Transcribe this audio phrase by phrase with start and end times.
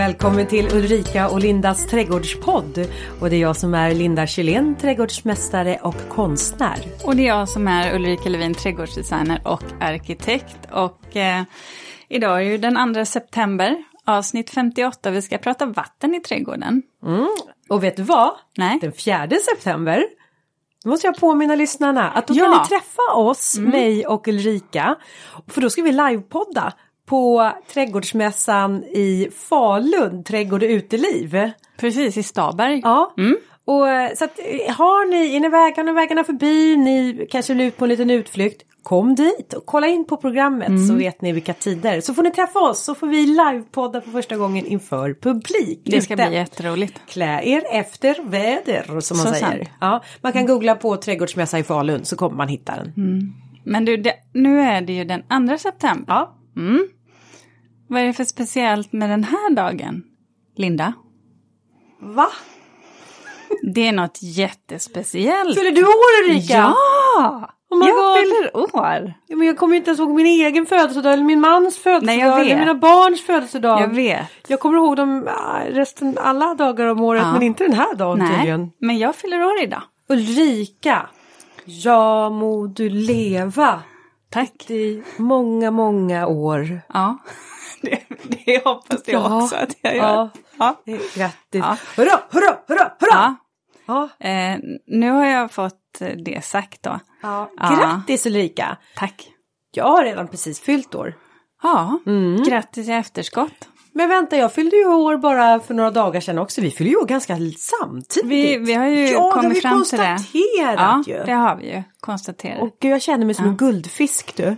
[0.00, 2.78] Välkommen till Ulrika och Lindas trädgårdspodd.
[3.20, 6.78] Och det är jag som är Linda Kjellén, trädgårdsmästare och konstnär.
[7.04, 10.56] Och det är jag som är Ulrika Levin, trädgårdsdesigner och arkitekt.
[10.72, 11.42] Och eh,
[12.08, 15.10] idag är ju den 2 september, avsnitt 58.
[15.10, 16.82] Vi ska prata vatten i trädgården.
[17.06, 17.28] Mm.
[17.68, 18.32] Och vet du vad?
[18.56, 18.78] Nej.
[18.80, 20.04] Den 4 september
[20.84, 22.44] då måste jag påminna lyssnarna att då Ja.
[22.44, 24.96] kan ni träffa oss, mig och Ulrika.
[25.48, 26.72] För då ska vi livepodda
[27.10, 31.50] på Trädgårdsmässan i Falun, Trädgård och uteliv.
[31.76, 32.80] Precis, i Staberg.
[32.84, 33.14] Ja.
[33.64, 37.66] Och eh, så att eh, har ni, är ni vägarna, vägarna förbi, ni kanske vill
[37.66, 38.62] ut på en liten utflykt.
[38.82, 42.00] Kom dit och kolla in på programmet så vet ni vilka tider.
[42.00, 45.80] Så får ni träffa oss så får vi livepodda för första gången inför publik.
[45.84, 46.26] Det ska ute.
[46.28, 47.00] bli jätteroligt.
[47.08, 49.46] Klä er efter väder som man Så säger.
[49.46, 49.68] sant.
[49.80, 52.92] Ja, man kan googla på trädgårdsmässa i Falun så kommer man hitta den.
[53.64, 56.04] Men du, det, nu är det ju den 2 september.
[56.14, 56.36] Ja.
[57.90, 60.02] Vad är det för speciellt med den här dagen,
[60.56, 60.92] Linda?
[62.00, 62.28] Va?
[63.74, 65.58] Det är något jättespeciellt.
[65.58, 66.52] Fyller du år Ulrika?
[66.54, 67.50] Ja!
[67.70, 68.16] Oh jag God.
[68.18, 69.14] fyller år.
[69.26, 72.18] Ja, Men jag kommer inte ens ihåg min egen födelsedag eller min mans födelsedag Nej,
[72.26, 72.58] jag eller vet.
[72.58, 73.80] mina barns födelsedag.
[73.82, 74.26] Jag vet.
[74.48, 77.32] Jag kommer ihåg dem ah, resten alla dagar om året Ja.
[77.32, 78.60] men inte den här dagen tydligen.
[78.60, 79.82] Nej, men jag fyller år idag.
[80.08, 81.06] Ulrika,
[81.64, 83.80] ja må du leva
[84.30, 84.70] Tack.
[84.70, 86.80] i många, många år.
[86.92, 87.18] Ja,
[87.82, 88.00] det,
[88.46, 89.42] det hoppas jag Ja.
[89.42, 90.02] också att jag gör.
[90.02, 90.30] Ja.
[90.58, 90.76] Ja.
[91.14, 91.34] Grattis!
[91.52, 91.76] Ja.
[91.96, 93.10] Hurra, hurra, hurra, hurra!
[93.10, 93.36] Ja.
[94.18, 94.26] Ja.
[94.28, 97.00] Eh, nu har jag fått det sagt då.
[97.22, 97.50] Ja.
[97.56, 97.76] Ja.
[97.80, 98.76] Grattis Ulrika!
[98.96, 99.28] Tack.
[99.72, 101.14] Jag har redan precis fyllt år.
[101.62, 102.42] Ja, Mm.
[102.42, 103.68] grattis i efterskott.
[103.92, 106.60] Men vänta, jag fyllde ju år bara för några dagar sedan också.
[106.60, 108.30] Vi fyller ju år ganska samtidigt.
[108.30, 110.06] Vi, vi har ju ja, det har kommit vi fram till det.
[110.06, 111.24] konstaterat Ja, ju.
[111.24, 112.62] det har vi ju konstaterat.
[112.62, 114.56] Och jag känner mig som en guldfisk du.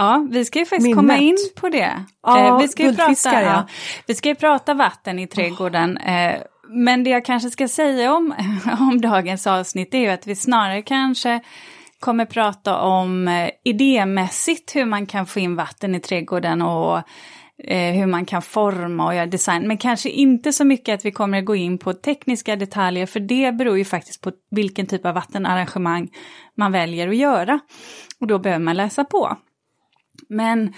[0.00, 0.96] Ja, vi ska ju faktiskt Minnet.
[0.96, 2.04] komma in på det.
[2.22, 3.66] Ja, Eh, vi, ska ju prata, ja.
[4.06, 5.96] vi ska ju prata vatten i trädgården.
[5.96, 6.34] Eh,
[6.68, 8.34] men det jag kanske ska säga om,
[8.80, 11.40] om dagens avsnitt är ju att vi snarare kanske
[11.98, 17.02] kommer prata om eh, idémässigt hur man kan få in vatten i trädgården och
[17.68, 19.68] hur man kan forma och göra design.
[19.68, 23.52] Men kanske inte så mycket att vi kommer gå in på tekniska detaljer för det
[23.52, 26.08] beror ju faktiskt på vilken typ av vattenarrangemang
[26.56, 27.60] man väljer att göra.
[28.20, 29.36] Och då behöver man läsa på.
[30.30, 30.74] Men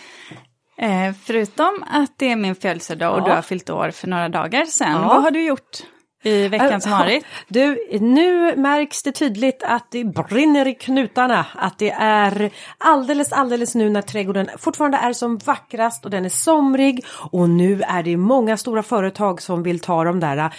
[0.78, 3.24] eh, förutom att det är min födelsedag och Ja.
[3.24, 5.08] du har fyllt år för några dagar sedan, Ja.
[5.08, 5.82] vad har du gjort
[6.24, 7.24] i veckan som varit?
[7.48, 11.46] Du, nu märks det tydligt att det brinner i knutarna.
[11.54, 16.28] Att det är alldeles, alldeles nu när trädgården fortfarande är som vackrast och den är
[16.28, 17.04] somrig.
[17.30, 20.54] Och nu är det många stora företag som vill ta de där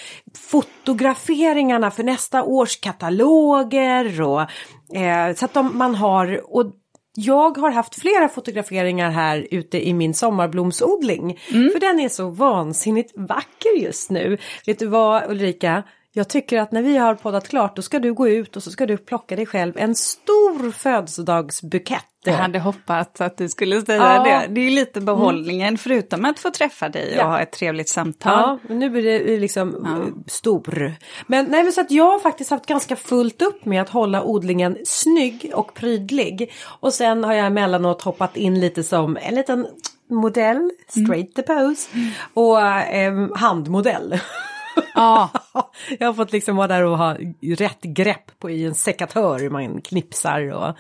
[0.52, 4.22] fotograferingarna för nästa års kataloger.
[4.22, 4.42] Och,
[4.98, 6.56] eh, så att de, man har...
[6.58, 6.72] Och
[7.16, 11.40] jag har haft flera fotograferingar här ute i min sommarblomsodling.
[11.50, 14.38] För den är så vansinnigt vacker just nu.
[14.66, 15.84] Vet du vad Ulrika?
[16.16, 18.72] Jag tycker att när vi har poddat klart då ska du gå ut och så
[18.72, 22.06] ska du plocka dig själv en stor födelsedagsbukett.
[22.26, 24.24] Jag hade hoppats att du skulle säga Ja.
[24.24, 24.54] det.
[24.54, 27.24] Det är lite behållningen, förutom att få träffa dig och Ja.
[27.24, 28.60] ha ett trevligt samtal.
[28.68, 30.94] Ja, nu blir det liksom eh, stor.
[31.28, 34.24] Men nej men så att jag har faktiskt haft ganska fullt upp med att hålla
[34.24, 36.52] odlingen snygg och prydlig.
[36.66, 39.68] Och sen har jag emellanåt hoppat in lite som en liten
[40.10, 41.90] modell, straight the pose,
[42.34, 44.20] och eh, handmodell.
[44.96, 45.30] Ja.
[46.00, 49.50] jag har fått liksom vara där och ha rätt grepp på i en sekatör hur
[49.50, 50.78] man knipsar och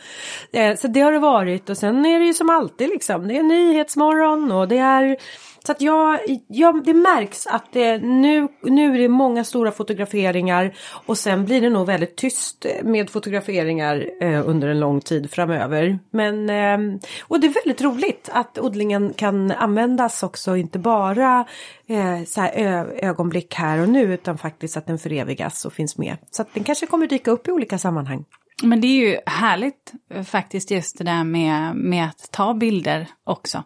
[0.57, 3.37] eh, så det har det varit och sen är det ju som alltid liksom det
[3.37, 5.17] är nyhetsmorgon och det är
[5.65, 10.73] så att jag, jag det märks att det, nu, nu är det många stora fotograferingar
[11.05, 15.99] och sen blir det nog väldigt tyst med fotograferingar eh, under en lång tid framöver.
[16.11, 21.45] Men eh, och det är väldigt roligt att odlingen kan användas också inte bara
[21.87, 25.97] eh, så här, ö, ögonblick här och nu utan faktiskt att den förevigas och finns
[25.97, 26.17] med.
[26.31, 28.25] Så att den kanske kommer dyka upp i olika sammanhang.
[28.63, 33.07] Men det är ju härligt eh, faktiskt just det där med, med att ta bilder
[33.23, 33.63] också.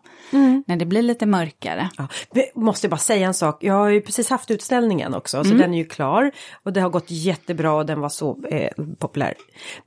[0.67, 1.89] När det blir lite mörkare.
[1.97, 2.07] Ja,
[2.55, 3.63] måste bara säga en sak.
[3.63, 6.31] Jag har ju precis haft utställningen också så den är ju klar.
[6.63, 8.69] Och det har gått jättebra och den var så eh,
[8.99, 9.33] populär.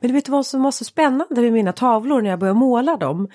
[0.00, 2.96] Men du vet vad som var så spännande med mina tavlor när jag började måla
[2.96, 3.28] dem?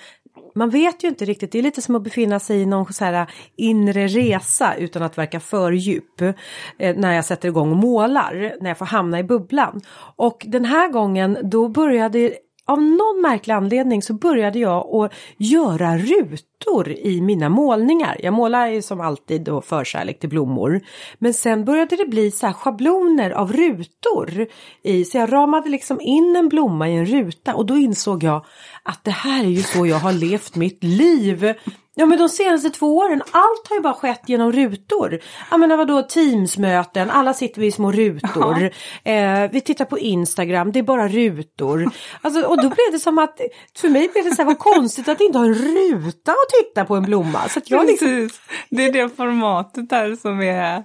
[0.54, 3.04] Man vet ju inte riktigt, det är lite som att befinna sig i någon så
[3.04, 6.20] här äh, inre resa utan att verka för djup.
[6.20, 9.80] Eh, när jag sätter igång och målar, när jag får hamna i bubblan.
[10.16, 12.32] Och den här gången då började
[12.68, 18.16] av någon märklig anledning så började jag att göra rutor i mina målningar.
[18.22, 20.80] Jag målar ju som alltid då förkärlek till blommor.
[21.18, 24.46] Men sen började det bli så här schabloner av rutor.
[24.82, 28.44] I, så jag ramade liksom in en blomma i en ruta och då insåg jag
[28.86, 31.54] att det här är ju så jag har levt mitt liv.
[31.94, 35.20] Ja men de senaste två åren, allt har ju bara skett genom rutor.
[35.50, 38.70] Jag menar vadå Teamsmöten, alla sitter vi i små rutor.
[39.04, 41.90] Eh, vi tittar på Instagram, det är bara rutor.
[42.20, 43.40] Alltså, och då blev det som att,
[43.78, 46.84] för mig blev det så här, vad konstigt att inte ha en ruta att titta
[46.84, 47.48] på en blomma.
[47.48, 48.40] Så jag liksom, Precis,
[48.70, 50.84] det är det formatet där som är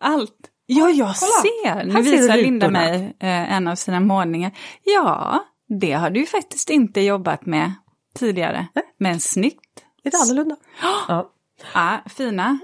[0.00, 0.36] allt.
[0.66, 1.42] Ja, jag Kolla.
[1.42, 1.84] ser!
[1.84, 4.52] Nu Här visar Linda mig eh, en av sina målningar.
[4.84, 7.72] Ja, det har du ju faktiskt inte jobbat med
[8.14, 8.66] tidigare.
[8.74, 8.84] Nej.
[8.98, 9.84] Men snyggt.
[10.04, 10.56] lite annorlunda.
[11.08, 11.30] Ja.
[11.74, 12.58] Ja, fina.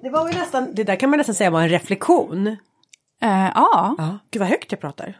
[0.00, 2.46] Det var ju nästan, det där kan man nästan säga var en reflektion.
[3.22, 4.18] Eh, ja, Ja.
[4.30, 5.18] Gud vad högt jag pratar.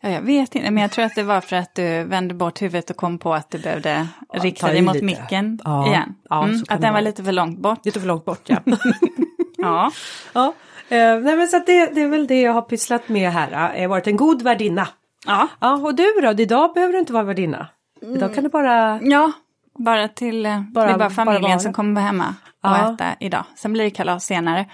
[0.00, 2.62] ja, jag vet inte, men jag tror att det var för att du vände bort
[2.62, 5.06] huvudet och kom på att du behövde rikta ta i dig mot lite.
[5.06, 6.14] micken Ja, igen.
[6.28, 7.84] ja, Mm, att den var lite för långt bort.
[7.86, 8.56] Lite för långt bort ja.
[9.56, 9.90] Ja.
[10.32, 10.52] ja.
[10.88, 13.50] Eh, nej men så det, det är väl det jag har pysslat med här.
[13.74, 14.88] Jag har varit en god värdinna.
[15.26, 15.48] Ja.
[15.60, 16.30] Ja och du då?
[16.42, 17.66] Idag behöver du inte vara värdinna.
[18.00, 19.00] Idag kan du bara...
[19.02, 19.32] Ja,
[19.78, 21.58] bara till eh, Bara- det är bara bara familjen vara.
[21.58, 22.94] som kommer vara hemma och Ja.
[22.94, 23.44] äta idag.
[23.56, 24.66] Sen blir det kalas senare.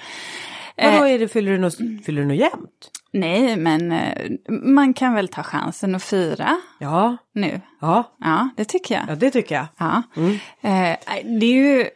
[0.77, 2.91] Vadå Eh, är det, fyller du något, fyller du något jämnt?
[3.13, 7.61] nej, men eh, man kan väl ta chansen och fira Ja, nu.
[7.81, 9.05] ja, Ja, det tycker jag.
[9.09, 9.67] ja det tycker jag.
[9.79, 10.03] Ja.
[10.17, 10.31] Mm.
[10.61, 10.97] Eh,
[11.41, 11.89] det, är ju,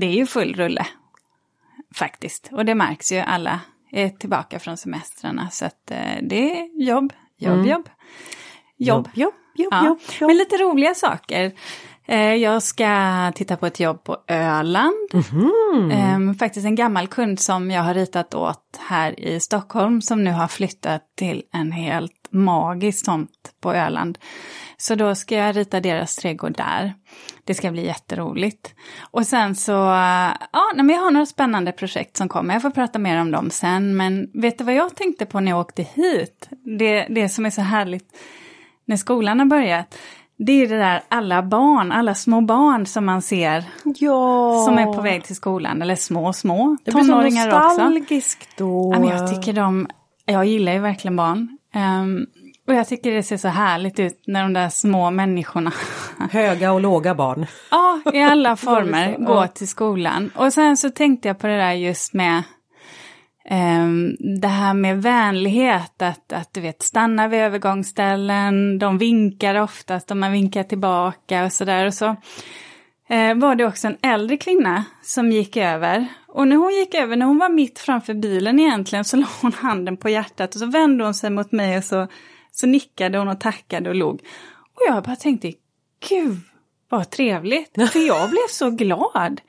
[0.00, 0.86] det är ju full rulle
[1.94, 2.48] faktiskt.
[2.52, 3.60] Och det märks ju alla
[3.92, 5.50] är tillbaka från semestrarna.
[5.50, 7.66] Så att eh, det är jobb, jobb, Mm.
[7.68, 7.88] jobb.
[8.76, 9.08] Jobb.
[9.14, 9.84] jobb, jobb, Ja.
[9.86, 10.28] jobb, jobb.
[10.28, 11.52] Men lite roliga saker.
[12.06, 14.94] Eh, Jag ska titta på ett jobb på Öland.
[15.92, 20.30] Ehm, Faktiskt en gammal kund som jag har ritat åt här i Stockholm som nu
[20.32, 23.30] har flyttat till en helt magisk tomt
[23.60, 24.18] på Öland.
[24.76, 26.94] Så då ska jag rita deras trädgård där.
[27.44, 28.74] Det ska bli jätteroligt.
[29.10, 32.54] Och sen så, ja, men jag har några spännande projekt som kommer.
[32.54, 33.96] Jag får prata mer om dem sen.
[33.96, 36.48] Men vet du vad jag tänkte på när jag åkte hit?
[36.78, 38.08] Det, det som är så härligt
[38.84, 39.98] när skolan har börjat.
[40.38, 44.64] Det är det där alla barn, alla små barn som man ser Ja.
[44.66, 45.82] som är på väg till skolan.
[45.82, 47.58] Eller små, små Det blir så tonåringar också.
[47.68, 48.90] nostalgiskt då.
[48.94, 49.88] Ja, men jag tycker de,
[50.24, 51.57] jag gillar ju verkligen barn.
[51.74, 52.26] Ehm,
[52.66, 55.72] och jag tycker det ser så härligt ut när de där små människorna,
[56.30, 57.46] Höga och låga barn.
[57.70, 59.24] ja, i alla former, Ja.
[59.26, 60.30] går till skolan.
[60.34, 62.42] Och sen så tänkte jag på det där just med
[63.50, 70.10] ehm, det här med vänlighet, att, att du vet stanna vid övergångsställen, de vinkar oftast
[70.10, 71.86] och man vinkar tillbaka och sådär.
[71.86, 72.16] Och så
[73.36, 76.06] var det också en äldre kvinna som gick över.
[76.26, 79.52] Och när hon gick över, när hon var mitt framför bilen egentligen, så la hon
[79.52, 82.06] handen på hjärtat och så vände hon sig mot mig och så,
[82.52, 84.14] så nickade hon och tackade och log.
[84.74, 85.52] Och jag bara tänkte,
[86.08, 86.36] gud
[86.88, 89.40] vad trevligt, för jag blev så glad.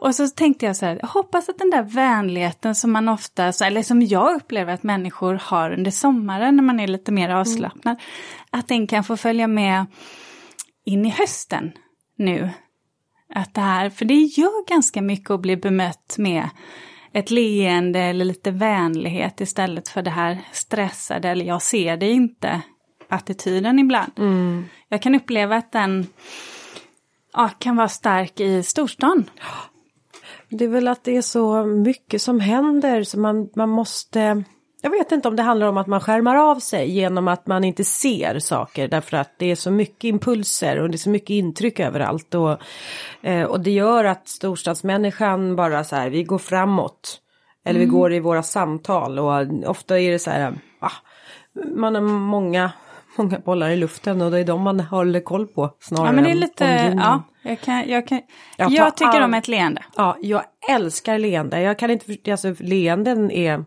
[0.00, 3.52] Och så tänkte jag så här, jag hoppas att den där vänligheten som man ofta,
[3.64, 7.96] eller som jag upplever att människor har under sommaren när man är lite mer avslappnad,
[8.50, 9.86] att den kan få följa med
[10.84, 11.72] in i hösten
[12.16, 12.50] nu.
[13.34, 16.48] Att det här, för det gör ganska mycket att bli bemött med
[17.12, 22.62] ett leende eller lite vänlighet istället för det här stressade eller jag ser det inte
[23.08, 24.12] attityden ibland.
[24.88, 26.06] Jag kan uppleva att den
[27.32, 29.30] ja, kan vara stark i storstan.
[30.48, 34.44] Det är väl att det är så mycket som händer så man, man måste
[34.84, 37.64] jag vet inte om det handlar om att man skärmar av sig genom att man
[37.64, 41.30] inte ser saker därför att det är så mycket impulser och det är så mycket
[41.30, 42.58] intryck överallt och,
[43.22, 47.18] eh, och det gör att storstadsmänniskan bara så här, vi går framåt.
[47.64, 50.90] Eller vi går i våra samtal och ofta är det så här, ah,
[51.74, 52.72] man har många,
[53.16, 56.24] många bollar i luften och det är de man håller koll på snarare Ja men
[56.24, 56.98] det är än lite, omgivningen.
[56.98, 58.20] ja, jag, kan, jag, kan,
[58.56, 59.84] Ja, på jag tycker all- om ett leende.
[59.96, 61.60] Ja, jag älskar leende.
[61.60, 63.64] Jag kan inte alltså leenden är...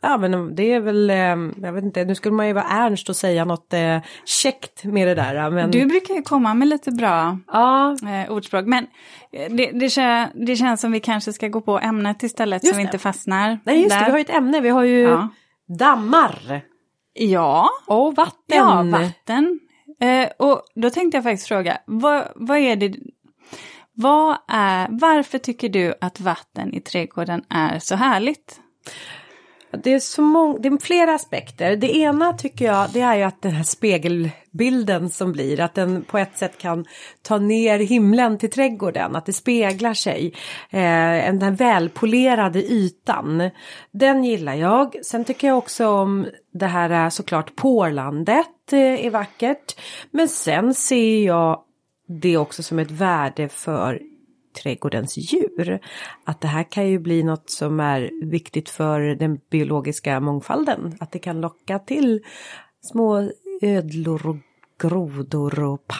[0.00, 1.16] Ja men det är väl, eh,
[1.62, 5.08] jag vet inte, nu skulle man ju vara ernst och säga något eh, käckt med
[5.08, 5.50] det där.
[5.50, 5.70] Men...
[5.70, 8.66] Du brukar ju komma med lite bra Ja, eh, ordspråk.
[8.66, 8.86] Men
[9.32, 12.74] eh, det, det, kä- det känns som vi kanske ska gå på ämnet istället Just
[12.74, 13.98] så vi inte fastnar nej just där.
[14.00, 15.28] det, vi har ju ett ämne, vi har ju Ja.
[15.78, 16.62] dammar
[17.14, 18.34] Ja, och vatten.
[18.56, 19.60] ja vatten.
[20.00, 22.94] Eh, och då tänkte jag faktiskt fråga, vad, vad är det,
[23.94, 28.60] vad är, varför tycker du att vatten i trädgården är så härligt?
[29.70, 31.76] Det är så mång- det är flera aspekter.
[31.76, 36.02] Det ena tycker jag det är ju att den här spegelbilden som blir att den
[36.02, 36.84] på ett sätt kan
[37.22, 40.32] ta ner himlen till trädgården, att det speglar sig.
[40.70, 40.80] Eh,
[41.34, 43.50] den här välpolerade ytan.
[43.90, 44.96] Den gillar jag.
[45.04, 49.80] Sen tycker jag också om det här eh, såklart pålandet eh, är vackert.
[50.10, 51.60] Men sen ser jag
[52.08, 54.00] det också som ett värde för
[54.62, 55.80] trädgårdens djur.
[56.24, 60.96] Att det här kan ju bli något som är viktigt för den biologiska mångfalden.
[61.00, 62.20] Att det kan locka till
[62.80, 63.30] små
[63.62, 64.36] ödlor och
[64.82, 65.92] grodor och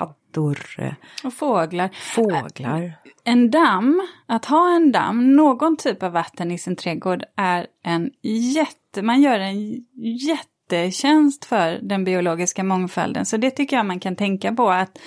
[0.79, 0.93] eh,
[1.25, 1.91] Och fåglar.
[2.15, 2.93] fåglar.
[3.25, 8.11] En damm, att ha en damm, någon typ av vatten i sin trädgård är en
[8.23, 9.85] jätte, man gör en
[10.29, 13.27] jättetjänst för den biologiska mångfalden.
[13.27, 14.99] Så det tycker jag man kan tänka på att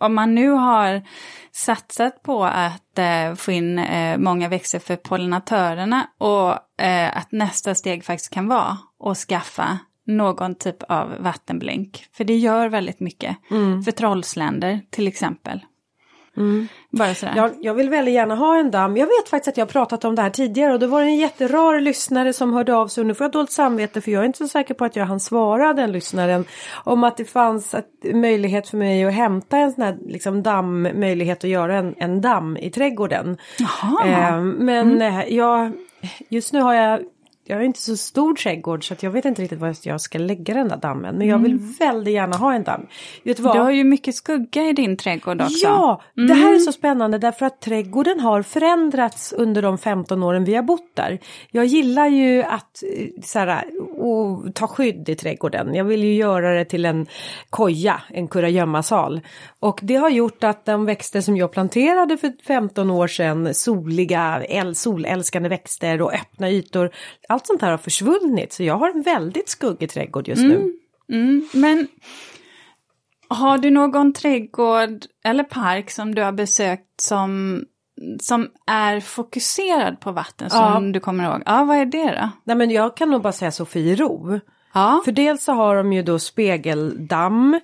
[0.00, 1.02] om man nu har
[1.52, 7.74] satsat på att eh, få in eh, många växter för pollinatörerna och eh, att nästa
[7.74, 12.06] steg faktiskt kan vara att skaffa någon typ av vattenblänk.
[12.12, 13.36] För det gör väldigt mycket.
[13.84, 15.60] För trollsländer till exempel.
[16.90, 17.32] Bara sådär.
[17.36, 18.96] Jag, jag vill väldigt gärna ha en damm.
[18.96, 21.16] Jag vet faktiskt att jag har pratat om det här tidigare och det var en
[21.16, 24.26] jätterar lyssnare som hörde av sig och nu får jag dåligt samvete för jag är
[24.26, 26.44] inte så säker på att jag hann svara den lyssnaren
[26.84, 30.82] om att det fanns ett, möjlighet för mig att hämta en sån här liksom, damm,
[30.82, 33.38] möjlighet att göra en, en damm i trädgården.
[34.04, 35.72] Eh, men eh, jag,
[36.28, 37.00] just nu har jag
[37.48, 40.18] jag har inte så stor trädgård så att jag vet inte riktigt var jag ska
[40.18, 41.18] lägga den där dammen.
[41.18, 42.86] Men jag vill väldigt gärna ha en damm.
[43.24, 43.56] Vet du vad?
[43.56, 45.66] Du har ju mycket skugga i din trädgård också.
[45.66, 50.44] Ja, det här är så spännande därför att trädgården har förändrats under de 15 åren
[50.44, 51.18] vi har bott där.
[51.50, 53.64] Jag gillar ju att eh, så här,
[54.00, 55.74] och ta skydd i trädgården.
[55.74, 57.06] Jag vill ju göra det till en
[57.50, 59.20] koja, en kurragömmasal.
[59.60, 64.44] Och det har gjort att de växter som jag planterade för 15 år sedan, soliga,
[64.48, 66.90] äl, solälskande växter och öppna ytor,
[67.38, 68.52] allt sånt här har försvunnit.
[68.52, 70.72] Så jag har en väldigt skuggig trädgård just nu.
[71.12, 71.88] Mm, men
[73.28, 77.62] har du någon trädgård eller park som du har besökt som,
[78.20, 80.92] som är fokuserad på vatten som Ja.
[80.92, 81.42] du kommer ihåg?
[81.46, 82.28] Ja, vad är det då?
[82.44, 84.40] Nej men jag kan nog bara säga Sofiero.
[84.74, 87.60] Ja, För dels så har de ju då spegeldamm.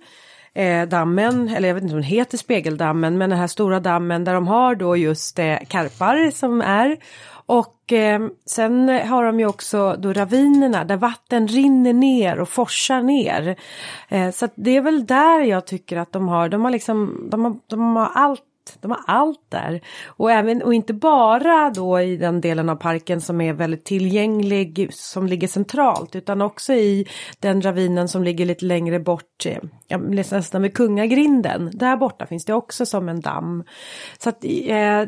[0.57, 4.25] Eh, dammen, eller jag vet inte om den heter spegeldammen, men den här stora dammen
[4.25, 6.97] där de har då just eh, karpar som är.
[7.47, 13.03] Och eh, sen har de ju också då ravinerna där vatten rinner ner och forsar
[13.03, 13.57] ner.
[14.09, 17.27] Eh, så att det är väl där jag tycker att de har, de har liksom,
[17.31, 18.43] de har, de har allt
[18.81, 19.81] de har allt där.
[20.07, 24.89] Och, även, och inte bara då i den delen av parken som är väldigt tillgänglig,
[24.93, 27.07] som ligger centralt, utan också i
[27.41, 31.71] den ravinen som ligger lite längre bort, eh, ja, nästan vid Kungagrinden.
[31.75, 33.65] Där borta finns det också som en damm.
[34.19, 34.49] Så att, eh,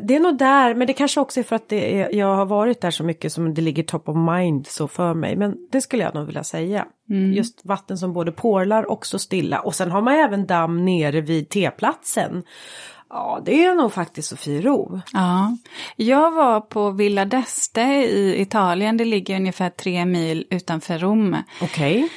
[0.01, 2.45] det är nog där, men det kanske också är för att det är, jag har
[2.45, 5.35] varit där så mycket som det ligger top of mind så för mig.
[5.35, 6.85] Men det skulle jag nog vilja säga.
[7.35, 9.59] Just vatten som både porlar och så stilla.
[9.59, 12.43] Och sen har man även damm nere vid teplatsen.
[13.09, 15.01] Ja, det är nog faktiskt Sofiero.
[15.13, 15.57] ja.
[15.95, 21.35] Jag var på Villa d'Este i Italien, det ligger ungefär tre mil utanför Rom.
[21.61, 22.09] Okej.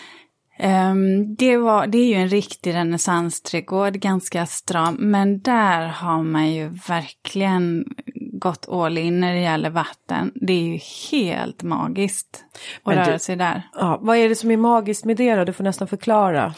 [0.59, 6.53] Ehm, det, var, det är ju en riktig renässansträdgård, ganska stram, men där har man
[6.53, 7.85] ju verkligen
[8.33, 10.33] gått all in när det gäller vatten.
[10.35, 10.79] Det är ju
[11.13, 12.45] helt magiskt
[12.83, 13.63] att Men du- röra sig där.
[13.75, 15.45] Ja, vad är det som är magiskt med det då?
[15.45, 16.55] Du får nästan förklara.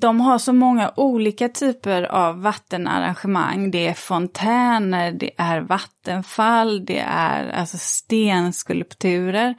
[0.00, 3.70] De har så många olika typer av vattenarrangemang.
[3.70, 9.54] Det är fontäner, det är vattenfall, det är alltså stenskulpturer.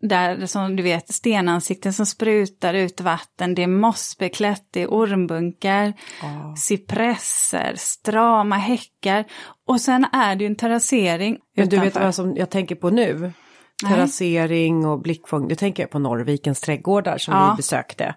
[0.00, 5.92] Där som du vet stenansikten som sprutar ut vatten, det är mossbeklätt, det är ormbunkar,
[6.56, 9.24] cypresser, strama häckar.
[9.66, 12.90] Och sen är det ju en terrassering Men du vet vad som jag tänker på
[12.90, 13.32] nu?
[13.88, 15.48] Terrassering och blickfång.
[15.48, 17.50] Det tänker jag på Norrvikens trädgårdar som Ja.
[17.50, 18.14] vi besökte.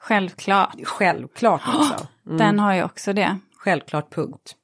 [0.00, 0.76] Självklart.
[0.84, 2.06] Självklart också.
[2.38, 3.38] Den har ju också det.
[3.56, 4.54] Självklart punkt.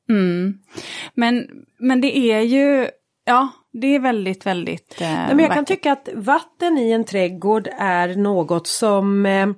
[1.14, 1.46] Men,
[1.78, 2.88] men det är ju,
[3.24, 5.68] ja, det är väldigt, väldigt eh, Nej, men jag kan vackert.
[5.68, 9.48] tycka att vatten i en trädgård är något som eh,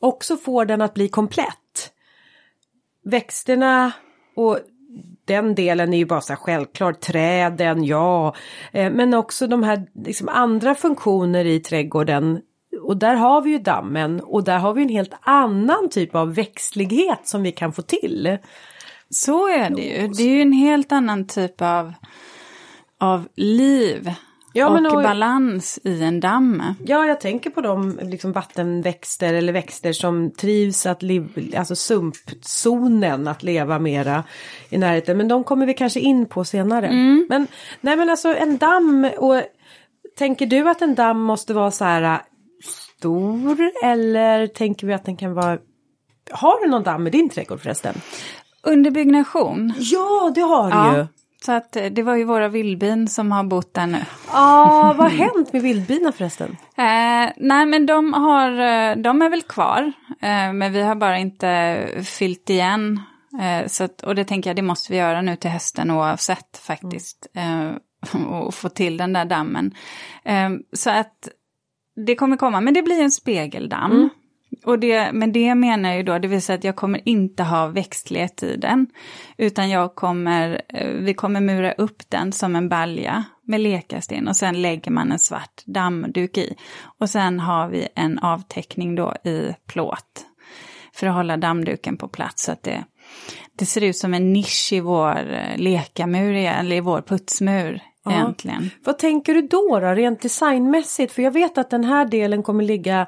[0.00, 1.92] också får den att bli komplett.
[3.04, 3.92] Växterna
[4.36, 4.58] och
[5.24, 8.34] den delen är ju bara så här självklart, träden, ja.
[8.72, 12.40] Eh, men också de här liksom, andra funktioner i trädgården.
[12.88, 16.34] Och där har vi ju dammen och där har vi en helt annan typ av
[16.34, 18.38] växtlighet som vi kan få till.
[19.10, 20.08] Så är det ju.
[20.08, 21.92] Det är ju en helt annan typ av,
[22.98, 24.12] av liv
[24.52, 26.62] Ja, och, och- balans i en damm.
[26.86, 33.28] Ja, jag tänker på de liksom, vattenväxter eller växter som trivs att liv, alltså sumpzonen
[33.28, 34.24] att leva mera
[34.70, 35.16] i närheten.
[35.16, 36.92] Men de kommer vi kanske in på senare.
[37.28, 37.46] Men
[37.80, 39.42] nej men alltså en damm och
[40.18, 42.20] tänker du att en damm måste vara så här
[42.98, 45.58] stor eller tänker vi att den kan vara
[46.30, 47.94] har du någon damm i din trädgård förresten?
[48.62, 49.72] Under byggnation.
[49.76, 50.98] Ja, det har du ju.
[50.98, 51.06] Ja,
[51.44, 53.98] så att eh, det var ju våra vildbin som har bott där nu.
[54.32, 56.56] Ja, vad har hänt med vildbina förresten?
[56.78, 59.92] Eh, nej men de har, eh, de är väl kvar.
[60.20, 63.00] Eh, men vi har bara inte fyllt igen.
[63.40, 66.60] Eh, så att, och det tänker jag, det måste vi göra nu till hösten oavsett
[66.62, 67.26] faktiskt.
[67.34, 67.70] Eh,
[68.28, 69.74] och få till den där dammen.
[70.72, 71.28] Så att
[72.06, 74.08] det kommer komma, men det blir en spegeldamm.
[74.64, 77.42] Och det, men det menar jag ju då, det vill säga att jag kommer inte
[77.42, 78.86] ha växtlighet i den.
[79.36, 84.36] Utan jag kommer, eh, vi kommer mura upp den som en balja med lekasten och
[84.36, 86.54] sen lägger man en svart dammduk i.
[86.98, 90.26] Och sen har vi en avtäckning då i plåt.
[90.94, 92.84] För att hålla dammduken på plats så att det,
[93.58, 98.16] det ser ut som en nisch i vår eh, lekamur, eller i vår putsmur ja.
[98.16, 98.70] egentligen.
[98.84, 101.12] Vad tänker du då, då, rent designmässigt?
[101.12, 103.06] För jag vet att den här delen kommer ligga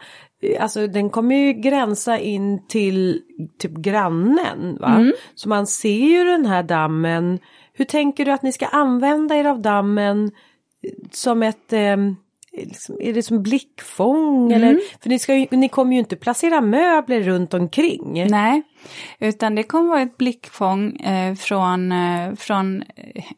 [0.61, 3.23] Alltså den kommer ju gränsa in till
[3.59, 4.76] typ grannen.
[4.80, 4.95] Va?
[4.95, 5.12] Mm.
[5.35, 7.38] Så man ser ju den här dammen.
[7.73, 10.30] Hur tänker du att ni ska använda er av dammen
[11.11, 11.97] som ett eh,
[12.52, 14.52] liksom, är det som blickfång mm.
[14.52, 14.80] eller?
[15.02, 18.26] För ni, ska ju, ni kommer ju inte placera möbler runt omkring.
[18.30, 18.62] Nej,
[19.19, 22.83] utan det kommer vara ett blickfång eh, från, eh, från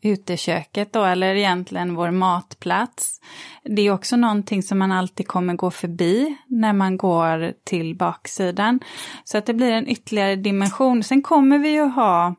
[0.02, 3.20] uteköket då, eller egentligen vår matplats.
[3.64, 8.80] Det är också någonting som man alltid kommer gå förbi när man går till baksidan.
[9.24, 11.02] Så att det blir en ytterligare dimension.
[11.02, 12.34] Sen kommer vi ju ha,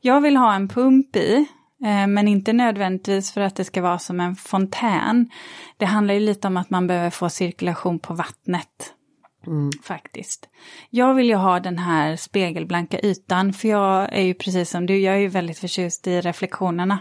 [0.00, 1.59] jag vill ha en pump i, Eh,
[2.08, 5.30] men inte nödvändigtvis för att det ska vara som en fontän.
[5.76, 8.94] Det handlar ju lite om att man behöver få cirkulation på vattnet.
[9.46, 9.70] Mm.
[9.82, 10.48] Faktiskt.
[10.90, 14.98] Jag vill ju ha den här spegelblanka ytan för jag är ju precis som du,
[14.98, 16.98] jag är ju väldigt förtjust i reflektionerna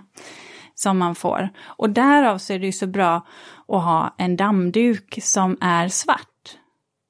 [0.76, 1.50] som man får.
[1.62, 3.28] Och därav så är det ju så bra
[3.68, 6.26] att ha en dammduk som är svart.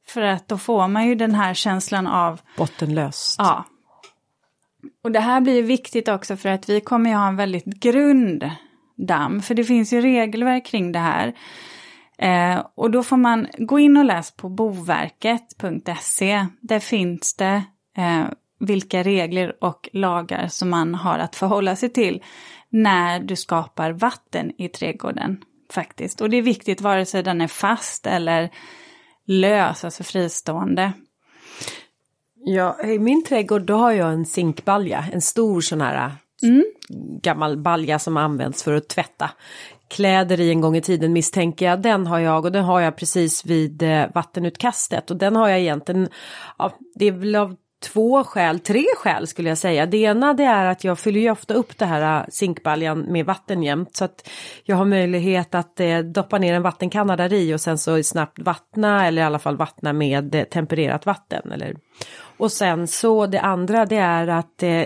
[0.08, 2.42] För att då får man ju den här känslan av...
[2.58, 3.36] Bottenlöst.
[3.38, 3.66] Ja,
[5.04, 7.66] och det här blir ju viktigt också för att vi kommer ju ha en väldigt
[7.66, 8.50] grund
[9.08, 11.34] damm, för det finns ju regelverk kring det här.
[12.18, 16.46] Eh, och då får man gå in och läsa på boverket.se.
[16.62, 17.64] Där finns det
[17.98, 18.26] eh,
[18.60, 22.24] vilka regler och lagar som man har att förhålla sig till
[22.70, 25.44] när du skapar vatten i trädgården.
[25.72, 26.22] Faktiskt.
[26.22, 28.50] Och det är viktigt vare sig den är fast eller
[29.26, 30.94] lös, alltså fristående.
[32.46, 36.12] Ja, i min trädgård då har jag en zinkbalja, en stor sån här
[36.44, 36.64] mm.
[37.22, 39.30] gammal balja som används för att tvätta
[39.90, 41.82] kläder i en gång i tiden misstänker jag.
[41.82, 45.60] Den har jag och den har jag precis vid eh, vattenutkastet och den har jag
[45.60, 46.10] egentligen,
[46.58, 49.86] ja, det är väl av två skäl, tre skäl skulle jag säga.
[49.86, 53.26] Det ena det är att jag fyller ju ofta upp det här äh, zinkbaljan med
[53.26, 54.30] vatten jämt så att
[54.64, 58.40] jag har möjlighet att eh, doppa ner en vattenkanna där i och sen så snabbt
[58.40, 61.52] vattna eller i alla fall vattna med eh, tempererat vatten.
[61.52, 61.76] Eller...
[62.40, 64.86] Och sen så det andra det är att eh,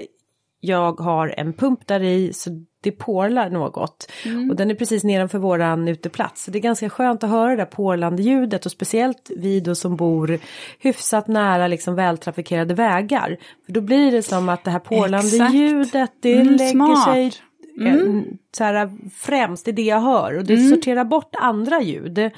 [0.59, 2.49] jag har en pump där i så
[2.83, 4.11] det porlar något.
[4.25, 4.49] Mm.
[4.49, 6.43] Och den är precis nedanför våran uteplats.
[6.43, 9.75] Så det är ganska skönt att höra det där porlande ljudet och speciellt vi då
[9.75, 10.39] som bor
[10.79, 13.37] hyfsat nära liksom vältrafikerade vägar.
[13.65, 15.53] För då blir det som att det här porlande Exakt.
[15.53, 17.13] ljudet det mm, lägger smart.
[17.13, 17.31] sig
[17.79, 18.37] Mm.
[18.57, 20.69] Så här, främst, det är det jag hör och det mm.
[20.69, 22.31] sorterar bort andra ljud.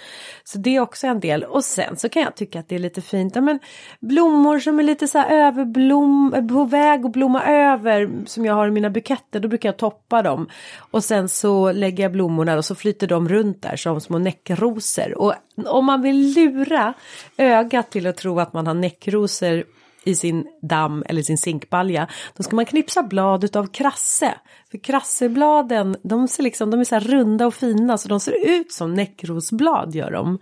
[0.44, 1.44] Så det är också en del.
[1.44, 3.60] Och sen så kan jag tycka att det är lite fint, ja, men
[4.00, 8.68] blommor som är lite så här överblom, på väg att blomma över som jag har
[8.68, 10.50] i mina buketter, då brukar jag toppa dem.
[10.92, 15.18] Och sen så lägger jag blommorna och så flyter de runt där som små näckrosor.
[15.18, 15.34] Och
[15.66, 16.94] om man vill lura
[17.38, 19.64] ögat till att tro att man har näckrosor
[20.06, 24.34] i sin damm eller sin zinkbalja, då ska man knipsa blad av krasse.
[24.72, 28.72] För krassebladen, de, ser liksom, de är så runda och fina så de ser ut
[28.72, 30.40] som näckrosblad gör de.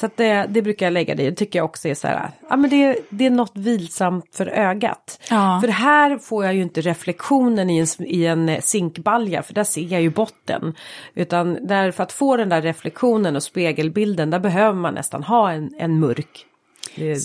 [0.00, 2.56] Så det, det brukar jag lägga det, det tycker jag också är så här, ja
[2.56, 5.20] men det, det är något vilsamt för ögat.
[5.30, 5.58] Ja.
[5.62, 9.92] För här får jag ju inte reflektionen i en, i en zinkbalja för där ser
[9.92, 10.74] jag ju botten.
[11.14, 15.52] Utan där, för att få den där reflektionen och spegelbilden där behöver man nästan ha
[15.52, 16.46] en, en mörk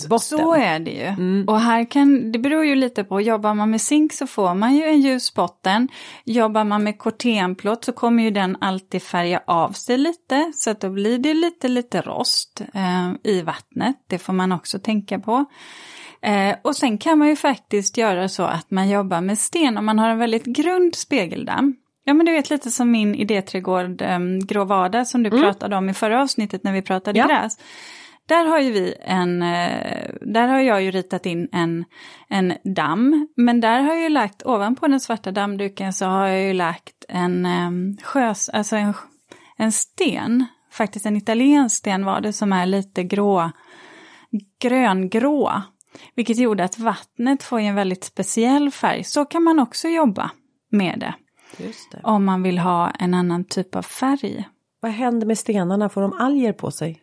[0.08, 0.38] botten.
[0.38, 1.06] Så är det ju.
[1.06, 1.44] Mm.
[1.48, 4.76] Och här kan, det beror ju lite på, jobbar man med zink så får man
[4.76, 5.88] ju en ljus botten.
[6.24, 10.80] Jobbar man med kortenplåt så kommer ju den alltid färga av sig lite, så att
[10.80, 13.96] då blir det lite, lite rost eh, i vattnet.
[14.06, 15.44] Det får man också tänka på.
[16.22, 19.86] Eh, och sen kan man ju faktiskt göra så att man jobbar med sten om
[19.86, 21.76] man har en väldigt grund spegeldamm.
[22.04, 25.42] Ja men du vet lite som min idéträdgård eh, Grå Vardag som du mm.
[25.42, 27.26] pratade om i förra avsnittet när vi pratade ja.
[27.26, 27.58] gräs.
[28.28, 31.84] Där har ju vi en, eh, där har jag ju ritat in en,
[32.28, 36.42] en damm, men där har jag ju lagt, ovanpå den svarta dammduken så har jag
[36.42, 38.94] ju lagt en um, sjös, alltså en,
[39.56, 43.50] en sten, faktiskt en italiensk sten var det som är lite grå,
[44.60, 45.62] gröngrå.
[46.14, 49.04] Vilket gjorde att vattnet får en väldigt speciell färg.
[49.04, 50.30] Så kan man också jobba
[50.70, 51.14] med det.
[51.92, 52.00] det.
[52.02, 54.48] Om man vill ha en annan typ av färg.
[54.80, 55.88] Vad händer med stenarna?
[55.88, 57.01] Får de alger på sig?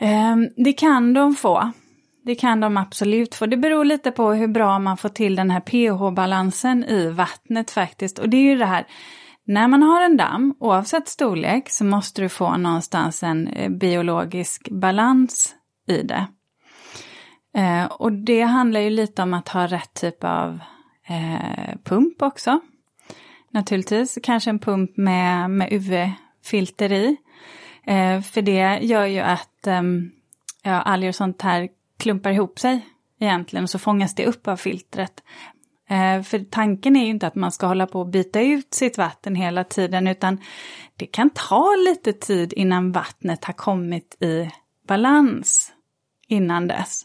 [0.00, 1.70] Ehm, det kan de få.
[2.24, 3.46] Det kan de absolut få.
[3.46, 8.18] Det beror lite på hur bra man får till den här pH-balansen i vattnet faktiskt.
[8.18, 8.86] Och det är ju det här,
[9.44, 14.68] när man har en damm, oavsett storlek, så måste du få någonstans en eh, biologisk
[14.70, 15.54] balans
[15.88, 16.26] i det.
[17.54, 20.60] Ehm, och det handlar ju lite om att ha rätt typ av
[21.08, 22.60] eh, pump också.
[23.50, 27.16] Naturligtvis, kanske en pump med, med UV-filter i.
[27.86, 30.10] Ehm, för det gör ju att ehm,
[30.62, 32.86] ja, alger och sånt här klumpar ihop sig
[33.20, 35.22] egentligen och så fångas det upp av filtret.
[35.88, 38.98] Eh, för tanken är ju inte att man ska hålla på och byta ut sitt
[38.98, 40.40] vatten hela tiden utan
[40.96, 44.50] det kan ta lite tid innan vattnet har kommit i
[44.88, 45.72] balans
[46.28, 47.02] innan dess.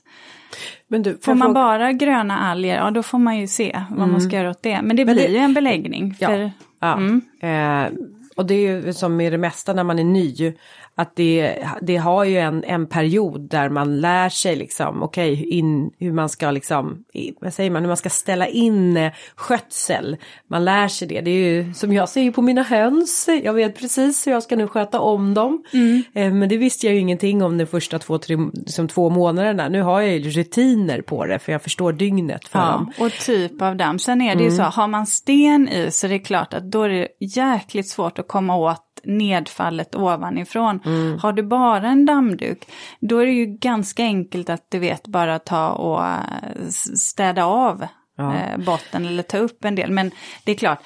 [0.88, 1.54] Men du, får man fråga...
[1.54, 4.12] bara gröna alger, ja då får man ju se vad mm.
[4.12, 4.82] man ska göra åt det.
[4.82, 5.34] Men det Men blir det...
[5.34, 6.13] ju en beläggning.
[6.13, 6.39] För...
[6.39, 6.98] Ja, ja.
[6.98, 7.22] Mm.
[7.41, 8.00] Eh,
[8.36, 10.54] och det är ju som med det mesta när man är ny,
[10.99, 15.89] att det, det har ju en, en period där man lär sig liksom, okej, okay,
[15.99, 17.03] hur man ska liksom,
[17.41, 20.17] vad säger man, hur man ska ställa in eh, skötsel.
[20.49, 23.79] Man lär sig det, det är ju som jag ser på mina höns, jag vet
[23.79, 25.63] precis hur jag ska nu sköta om dem.
[25.73, 26.03] Mm.
[26.13, 29.69] Eh, men det visste jag ju ingenting om de första två, tre, liksom två månaderna.
[29.69, 32.93] Nu har jag ju rutiner på det för jag förstår dygnet för ja, dem.
[32.99, 33.99] Och typ av damm.
[33.99, 34.45] Sen är det mm.
[34.45, 37.88] ju så, har man sten i så är det klart att då är det jäkligt
[37.88, 40.79] svårt att komma åt nedfallet ovanifrån.
[40.85, 41.19] Mm.
[41.19, 42.67] Har du bara en dammduk,
[42.99, 47.88] då är det ju ganska enkelt att du vet bara ta och eh, städa av
[48.17, 48.35] ja.
[48.35, 49.91] Eh, botten eller ta upp en del.
[49.91, 50.12] Men
[50.43, 50.79] det är klart,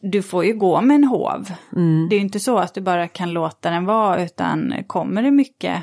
[0.00, 1.52] du får ju gå med en hov.
[1.76, 2.08] Mm.
[2.08, 5.30] Det är ju inte så att du bara kan låta den vara, utan kommer det
[5.30, 5.82] mycket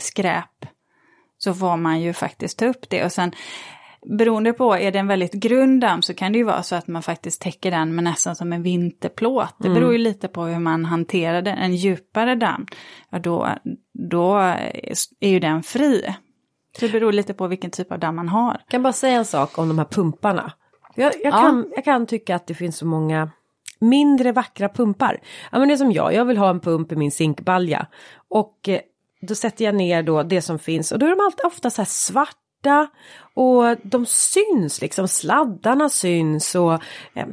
[0.00, 0.66] skräp
[1.38, 3.04] så får man ju faktiskt ta upp det.
[3.04, 3.32] Och sen
[4.04, 6.86] beroende på, är det en väldigt grund damm så kan det ju vara så att
[6.86, 9.54] man faktiskt täcker den med nästan som en vinterplåt.
[9.58, 10.02] Det beror ju mm.
[10.02, 11.58] lite på hur man hanterar den.
[11.58, 12.66] En djupare damm,
[13.10, 13.48] ja då,
[14.10, 14.36] då
[15.20, 16.14] är ju den fri.
[16.80, 18.52] det beror lite på vilken typ av damm man har.
[18.52, 20.52] Jag kan bara säga en sak om de här pumparna.
[20.94, 21.40] Jag, jag, ja.
[21.40, 23.30] kan, jag kan tycka att det finns så många
[23.78, 25.20] mindre vackra pumpar.
[25.52, 27.86] Ja men det är som jag, jag vill ha en pump i min zinkbalja.
[28.28, 28.80] Och eh,
[29.20, 31.82] då sätter jag ner då det som finns och då är de alltid ofta så
[31.82, 32.86] här svart svarta
[33.34, 36.72] och de syns liksom, sladdarna syns och
[37.14, 37.26] eh,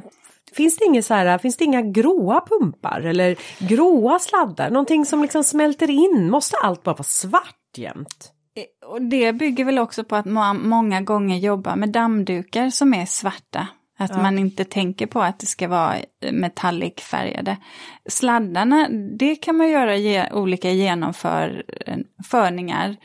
[0.53, 4.69] Finns det, inget så här, finns det inga gråa pumpar eller gråa sladdar?
[4.69, 6.29] Någonting som liksom smälter in?
[6.29, 8.31] Måste allt bara vara svart jämt?
[8.55, 12.93] Eh, och det bygger väl också på att man många gånger jobbar med dammdukar som
[12.93, 13.67] är svarta.
[13.97, 14.21] Att ja.
[14.21, 15.95] man inte tänker på att det ska vara
[16.31, 17.57] metallicfärgade.
[18.09, 18.89] Sladdarna,
[19.19, 22.97] det kan man göra ge, olika genomförningar.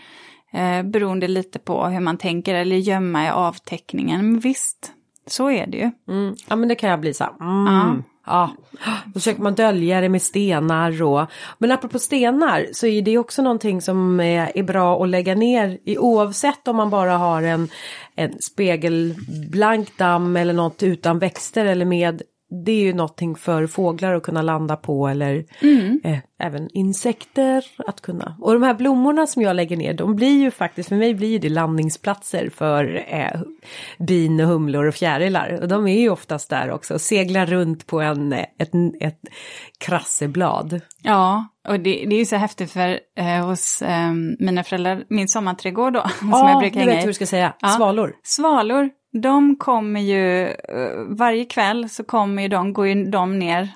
[0.57, 4.31] Eh, beroende lite på hur man tänker eller gömma i avteckningen.
[4.31, 4.93] Men visst,
[5.27, 5.91] så är det ju.
[6.09, 6.35] Mm.
[6.49, 7.33] Ja men det kan jag bli så här.
[7.41, 7.67] Mm.
[7.67, 7.97] Ja.
[8.29, 8.51] Ja,
[9.07, 11.27] då försöker man dölja det med stenar och
[11.59, 15.79] Men apropå stenar så är det också någonting som är, är bra att lägga ner
[15.85, 17.69] i oavsett om man bara har en,
[18.15, 24.15] en spegelblank damm eller något utan växter eller med det är ju någonting för fåglar
[24.15, 26.01] att kunna landa på eller mm.
[26.05, 28.37] eh, även insekter att kunna.
[28.41, 31.39] Och de här blommorna som jag lägger ner de blir ju faktiskt, för mig blir
[31.39, 33.41] det landningsplatser för eh,
[33.99, 35.59] bin och humlor och fjärilar.
[35.63, 39.21] Och de är ju oftast där också och seglar runt på en, ett, ett
[39.79, 40.81] krasseblad.
[41.03, 45.29] Ja, och det, det är ju så häftigt för eh, hos eh, mina föräldrar, min
[45.29, 46.01] sommarträdgård då.
[46.05, 48.15] Ja, som jag brukar du vet hur du ska säga, ja, svalor.
[48.23, 53.71] Svalor, de kommer ju, eh, varje kväll så kommer ju de, går ju de ner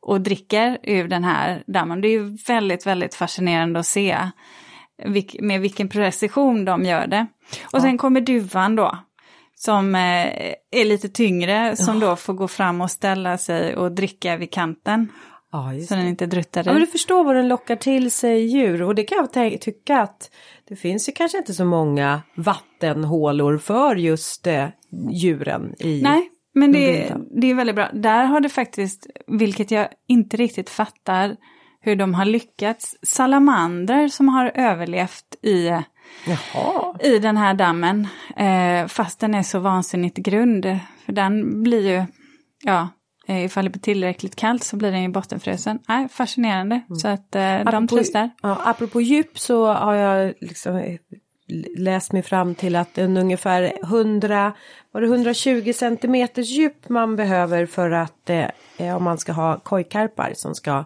[0.00, 2.00] och dricker ur den här dammen.
[2.00, 4.18] Det är ju väldigt, väldigt fascinerande att se
[5.40, 7.26] med vilken precision de gör det.
[7.62, 7.80] Och ja.
[7.80, 8.98] sen kommer duvan då,
[9.54, 10.26] som eh,
[10.70, 12.08] är lite tyngre, som ja.
[12.08, 15.08] då får gå fram och ställa sig och dricka vid kanten.
[15.52, 18.82] Ja, så den inte druttar Ja, men du förstår vad den lockar till sig djur
[18.82, 20.30] och det kan jag tycka att
[20.72, 24.68] det finns ju kanske inte så många vattenhålor för just eh,
[25.10, 27.90] djuren i Nej, men det, det är väldigt bra.
[27.92, 31.36] Där har det faktiskt, vilket jag inte riktigt fattar
[31.80, 35.70] hur de har lyckats, salamandrar som har överlevt i,
[37.00, 38.08] i den här dammen.
[38.36, 40.78] Eh, fast den är så vansinnigt grund.
[41.04, 42.04] För den blir ju,
[42.64, 42.88] ja,
[43.40, 45.78] ifall det blir tillräckligt kallt så blir den ju bottenfrusen.
[45.88, 46.80] Nej, fascinerande.
[46.88, 46.98] Mm.
[46.98, 48.30] Så att eh, apropå, de trivs där.
[48.42, 50.96] Ja, apropå djup så har jag liksom eh,
[51.76, 54.52] läst mig fram till att en ungefär 100,
[54.92, 60.32] var det 120 centimeters djup man behöver för att eh, om man ska ha kojkarpar
[60.36, 60.84] som ska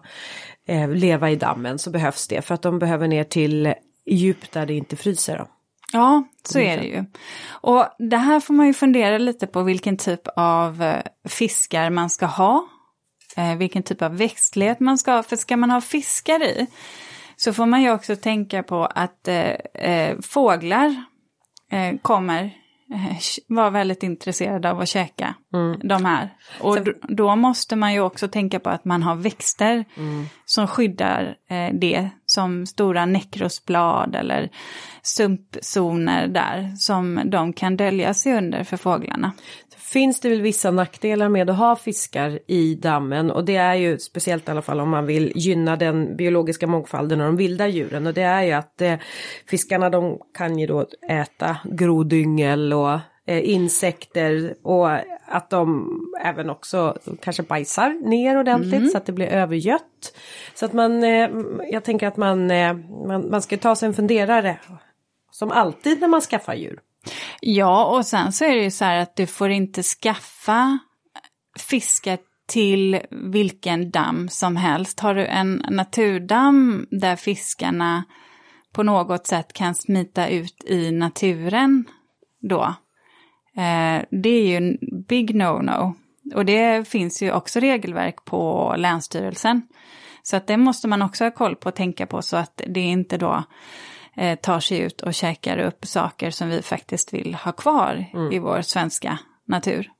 [0.67, 3.73] eh, leva i dammen så behövs det för att de behöver ner till
[4.05, 5.37] djup där det inte fryser.
[5.37, 5.47] Då.
[5.93, 7.05] Ja, så är det ju.
[7.49, 12.09] Och det här får man ju fundera lite på vilken typ av eh, fiskar man
[12.09, 12.67] ska ha.
[13.37, 15.23] Eh, vilken typ av växtlighet man ska ha.
[15.23, 16.67] För ska man ha fiskar i
[17.37, 21.03] så får man ju också tänka på att eh, eh fåglar
[21.71, 22.43] eh, kommer
[22.93, 25.79] eh, vara väldigt intresserade av att käka mm.
[25.83, 26.29] de här.
[26.59, 26.93] Och så...
[27.01, 30.25] då måste man ju också tänka på att man har växter mm.
[30.45, 31.35] som skyddar
[31.73, 34.49] det som stora nekrosblad eller
[35.01, 39.31] sumpzoner där som de kan dölja sig under för fåglarna.
[39.77, 43.99] Finns det väl vissa nackdelar med att ha fiskar i dammen och det är ju
[43.99, 48.07] speciellt i alla fall om man vill gynna den biologiska mångfalden och de vilda djuren
[48.07, 48.95] och det är ju att eh,
[49.49, 54.89] fiskarna de kan ju då äta grodyngel och insekter och
[55.27, 55.89] att de
[56.23, 58.89] även också kanske bajsar ner ordentligt mm.
[58.89, 60.17] så att det blir övergött.
[60.53, 61.29] Så att man, eh,
[61.71, 62.73] jag tänker att man, eh,
[63.07, 64.59] man, man ska ta sig en funderare
[65.31, 66.79] som alltid när man skaffar djur.
[67.41, 70.79] Ja, och sen så är det ju så här att du får inte skaffa
[71.59, 74.99] fiskar till vilken damm som helst.
[74.99, 78.03] Har du en naturdamm där fiskarna
[78.73, 81.85] på något sätt kan smita ut i naturen
[82.41, 82.73] då, eh,
[84.09, 85.93] det är ju en big no-no.
[86.35, 89.61] Och det finns ju också regelverk på Länsstyrelsen.
[90.23, 92.79] Så att det måste man också ha koll på och tänka på så att det
[92.79, 93.43] inte då
[94.15, 98.31] eh, tar sig ut och käkar upp saker som vi faktiskt vill ha kvar mm.
[98.31, 99.91] i vår svenska natur.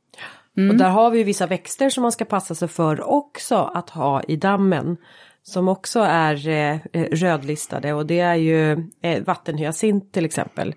[0.57, 0.69] Mm.
[0.69, 4.23] Och där har vi vissa växter som man ska passa sig för också att ha
[4.23, 4.97] i dammen.
[5.47, 10.75] Som också är eh, eh, rödlistade och det är ju eh, vattenhyacint till exempel.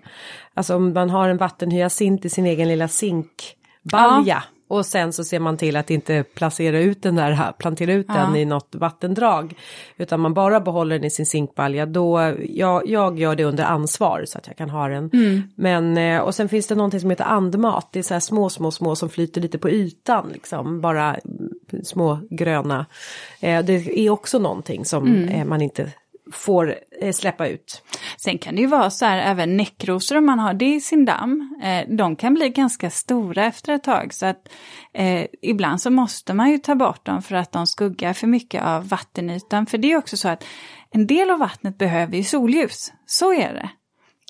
[0.53, 4.23] Alltså om man har en vattenhyacint i sin egen lilla zinkbalja.
[4.25, 8.05] Ja och sen så ser man till att inte placera ut den där, plantera ut
[8.09, 8.13] ja.
[8.13, 9.53] den i något vattendrag.
[9.97, 11.85] Utan man bara behåller den i sin zinkbalja.
[11.85, 15.09] Då, jag, jag gör det under ansvar så att jag kan ha den.
[15.13, 15.43] Mm.
[15.55, 17.87] Men, eh, och sen finns det någonting som heter andmat.
[17.91, 20.29] Det är så här små, små, små som flyter lite på ytan.
[20.33, 20.81] Liksom.
[20.81, 21.15] Bara
[21.83, 22.85] små gröna.
[23.39, 25.29] Eh, det är också någonting som mm.
[25.29, 25.91] Eh, man inte
[26.31, 27.83] får eh, släppa ut.
[28.17, 31.05] Sen kan det ju vara så här även näckrosor om man har det i sin
[31.05, 31.59] damm.
[31.63, 34.49] Eh, de kan bli ganska stora efter ett tag så att
[34.93, 38.63] eh, ibland så måste man ju ta bort dem för att de skuggar för mycket
[38.63, 39.65] av vattenytan.
[39.65, 40.43] För det är också så att
[40.91, 42.93] en del av vattnet behöver ju solljus.
[43.05, 43.69] Så är det.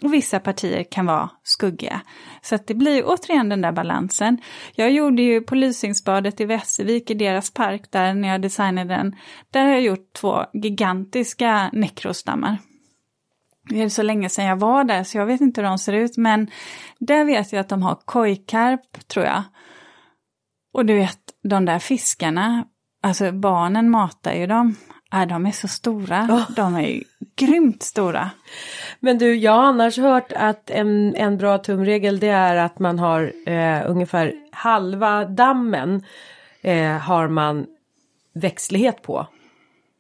[0.01, 2.01] Och vissa partier kan vara skuggiga.
[2.41, 4.37] Så att det blir återigen den där balansen.
[4.75, 9.15] Jag gjorde ju på Lysingsbadet i Västervik i deras park där när jag designade den.
[9.51, 12.57] Där har jag gjort två gigantiska nekrostammar.
[13.69, 15.93] Det är så länge sedan jag var där så jag vet inte hur de ser
[15.93, 16.51] ut men
[16.99, 19.43] där vet jag att de har kojkarp tror jag.
[20.73, 22.65] Och du vet de där fiskarna,
[23.03, 24.75] alltså barnen matar ju dem.
[25.13, 26.51] Äh, de är så stora, oh.
[26.55, 27.03] de är
[27.35, 28.29] grymt stora.
[28.99, 32.99] Men du, jag har annars hört att en, en bra tumregel det är att man
[32.99, 36.05] har eh, ungefär halva dammen
[36.61, 37.65] eh, har man
[38.33, 39.27] växtlighet på.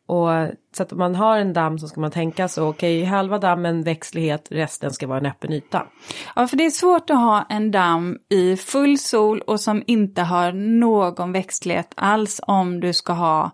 [0.05, 0.29] Och
[0.75, 3.37] så att om man har en damm så ska man tänka så, okej okay, halva
[3.37, 5.87] dammen växtlighet, resten ska vara en öppen yta.
[6.35, 10.21] Ja, för det är svårt att ha en damm i full sol och som inte
[10.21, 13.51] har någon växtlighet alls om du ska ha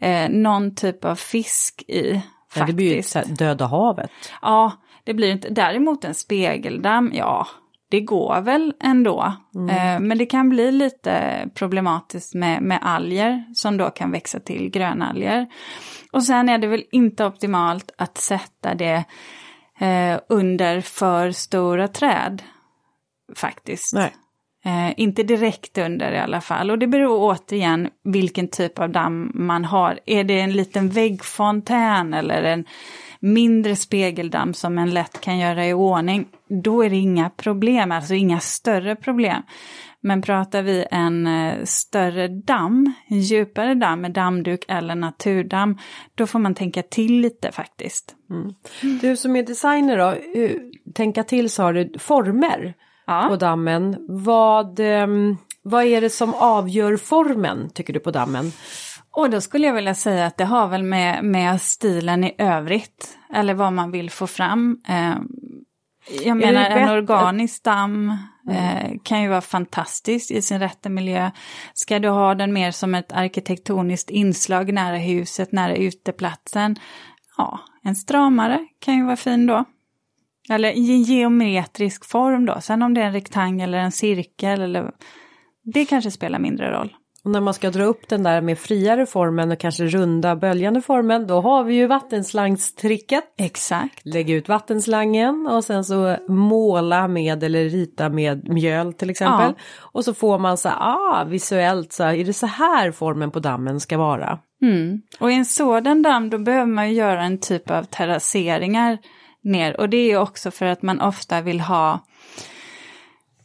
[0.00, 2.22] eh, någon typ av fisk i.
[2.54, 4.10] Ja, det blir ju så Döda havet.
[4.42, 4.72] Ja,
[5.04, 5.48] det blir inte.
[5.48, 7.46] Däremot en spegeldamm, ja,
[7.90, 9.32] det går väl ändå.
[9.54, 9.68] Mm.
[9.68, 14.70] Eh, men det kan bli lite problematiskt med, med alger som då kan växa till
[14.70, 15.46] grönalger.
[16.12, 19.04] Och sen är det väl inte optimalt att sätta det
[19.78, 22.42] eh, under för stora träd.
[23.36, 23.94] Faktiskt.
[23.94, 24.14] Nej.
[24.64, 26.70] Eh, inte direkt under i alla fall.
[26.70, 30.00] Och det beror återigen vilken typ av damm man har.
[30.06, 32.64] Är det en liten väggfontän eller en
[33.20, 38.14] mindre spegeldamm som en lätt kan göra i ordning, då är det inga problem, alltså
[38.14, 39.42] inga större problem.
[40.00, 45.78] Men pratar vi en eh, större damm, en djupare damm med dammduk eller naturdamm,
[46.14, 48.14] då får man tänka till lite faktiskt.
[48.30, 48.54] Mm.
[49.00, 50.50] Du som är designer då, eh,
[50.94, 52.74] tänka till sa du former
[53.08, 53.26] ja.
[53.28, 53.96] på dammen.
[54.08, 58.52] Vad, ehm, vad är det som avgör formen tycker du på dammen?
[59.10, 63.18] Och då skulle jag vilja säga att det har väl med, med stilen i övrigt,
[63.34, 64.80] eller vad man vill få fram.
[64.88, 65.14] Eh,
[66.24, 68.10] jag menar en organisk damm
[68.50, 71.30] eh, kan ju vara fantastisk i sin rätta miljö.
[71.74, 76.76] Ska du ha den mer som ett arkitektoniskt inslag nära huset, nära uteplatsen,
[77.36, 79.64] ja, en stramare kan ju vara fin då.
[80.50, 84.60] Eller i en geometrisk form då, sen om det är en rektangel eller en cirkel
[84.60, 84.90] eller
[85.64, 86.94] det kanske spelar mindre roll.
[87.24, 90.82] Och när man ska dra upp den där med friare formen och kanske runda böljande
[90.82, 93.24] formen då har vi ju vattenslangstricket.
[93.38, 94.06] Exakt.
[94.06, 99.54] Lägg ut vattenslangen och sen så måla med eller rita med mjöl till exempel.
[99.56, 99.62] Ja.
[99.92, 103.80] Och så får man så ah visuellt så är det så här formen på dammen
[103.80, 104.38] ska vara.
[104.62, 105.00] Mm.
[105.20, 108.98] Och i en sådan damm då behöver man ju göra en typ av terrasseringar
[109.42, 112.00] ner och det är också för att man ofta vill ha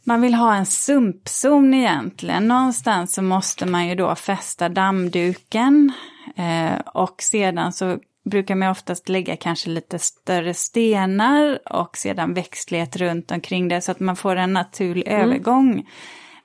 [0.06, 2.48] man vill ha en sumpzon egentligen.
[2.48, 5.92] Någonstans så måste man ju då fästa dammduken
[6.36, 12.96] eh, och sedan så brukar man oftast lägga kanske lite större stenar och sedan växtlighet
[12.96, 15.22] runt omkring det så att man får en naturlig mm.
[15.22, 15.88] övergång.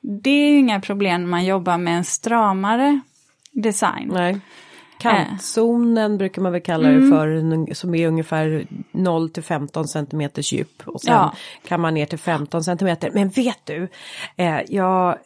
[0.02, 3.00] Det är ju inga problem när man jobbar med en stramare
[3.52, 4.12] design.
[4.14, 4.40] Nej.
[5.00, 7.12] Kantzonen brukar man väl kalla det mm.
[7.12, 10.82] för, som är ungefär 0 till 15 cm djup.
[10.86, 11.34] Och sen ja.
[11.68, 12.98] kan man ner till 15 cm.
[13.14, 13.88] Men vet du,
[14.36, 15.18] eh, jag,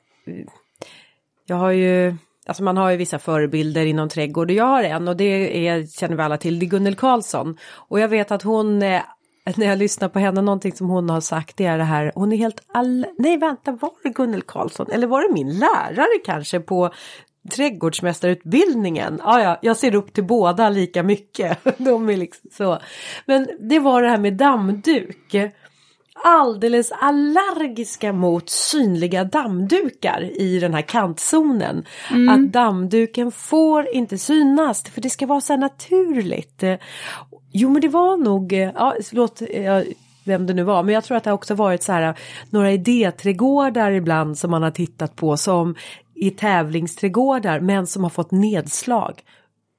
[1.45, 5.07] jag har ju Alltså man har ju vissa förebilder inom trädgård och jag har en
[5.07, 7.57] och det är, känner vi alla till, det är Gunnel Karlsson.
[7.73, 9.01] Och jag vet att hon, eh,
[9.55, 12.33] när jag lyssnar på henne, någonting som hon har sagt det är det här, hon
[12.33, 13.05] är helt all...
[13.17, 14.91] Nej vänta, var det Gunnel Karlsson?
[14.91, 16.93] Eller var det min lärare kanske på
[17.51, 19.21] trädgårdsmästarutbildningen.
[19.23, 21.57] Ja, ja, jag ser upp till båda lika mycket.
[21.77, 22.79] De är liksom så.
[23.25, 25.35] Men det var det här med dammduk.
[26.25, 31.85] Alldeles allergiska mot synliga dammdukar i den här kantzonen.
[32.11, 32.29] Mm.
[32.29, 36.63] Att dammduken får inte synas för det ska vara så naturligt.
[37.51, 39.41] Jo men det var nog, ja, förlåt,
[40.23, 42.15] vem det nu var, men jag tror att det också varit så här
[42.49, 45.75] några idéträdgårdar ibland som man har tittat på som
[46.23, 49.21] i tävlingsträdgårdar men som har fått nedslag.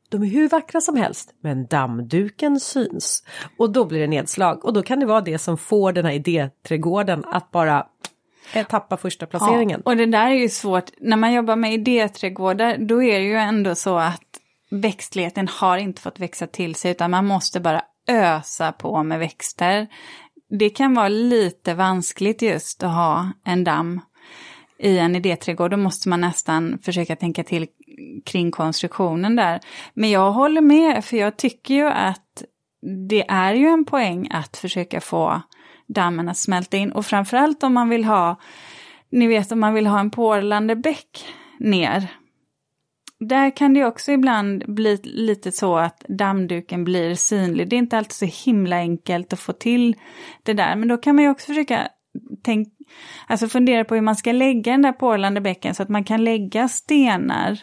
[0.08, 3.24] De är hur vackra som helst men dammduken syns
[3.58, 6.12] och då blir det nedslag och då kan det vara det som får den här
[6.12, 7.86] idéträdgården att bara
[8.54, 9.82] eh, tappa första placeringen.
[9.84, 13.26] Ja, och det där är ju svårt, när man jobbar med idéträdgårdar då är det
[13.26, 17.82] ju ändå så att växtligheten har inte fått växa till sig utan man måste bara
[18.08, 19.86] ösa på med växter.
[20.58, 24.00] Det kan vara lite vanskligt just att ha en damm
[24.78, 27.66] i en idéträdgård, då måste man nästan försöka tänka till
[28.24, 29.60] kring konstruktionen där.
[29.94, 32.42] Men jag håller med, för jag tycker ju att
[33.08, 35.42] det är ju en poäng att försöka få
[35.86, 38.40] dammen att smälta in och framförallt om man vill ha,
[39.10, 41.24] ni vet om man vill ha en porlande bäck
[41.58, 42.08] ner.
[43.20, 47.68] Där kan det också ibland bli lite så att dammduken blir synlig.
[47.68, 49.96] Det är inte alltid så himla enkelt att få till
[50.42, 51.88] det där, men då kan man ju också försöka
[52.42, 52.68] tänk,
[53.26, 56.24] alltså fundera på hur man ska lägga den där porlande bäcken så att man kan
[56.24, 57.58] lägga stenar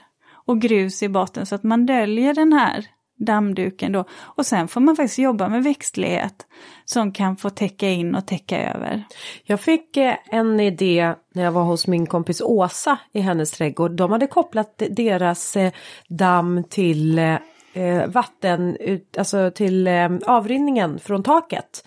[0.46, 2.86] och grus i botten så att man döljer den här
[3.26, 4.06] dammduken då.
[4.12, 6.48] Och sen får man faktiskt jobba med växtlighet
[6.86, 9.04] som kan få täcka in och täcka över.
[9.44, 13.92] Jag fick eh, en idé när jag var hos min kompis Åsa i hennes trädgård.
[13.92, 15.72] De hade kopplat deras eh,
[16.08, 18.78] damm till eh, vatten,
[19.18, 19.88] alltså till
[20.26, 21.84] avrinningen från taket.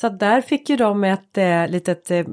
[0.00, 2.26] Så där fick ju de ett eh, litet, eh,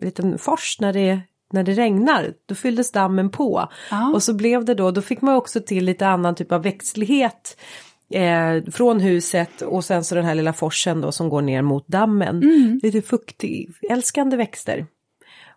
[0.00, 1.20] liten fors när det
[1.52, 3.68] när det regnar, då fylldes dammen på.
[3.90, 4.10] Ah.
[4.14, 7.56] Och så blev det då, då fick man också till lite annan typ av växtlighet
[8.10, 11.88] eh, från huset och sen så den här lilla forsen då som går ner mot
[11.88, 12.42] dammen.
[12.42, 12.80] Mm.
[12.82, 14.86] Lite fuktig, älskande växter.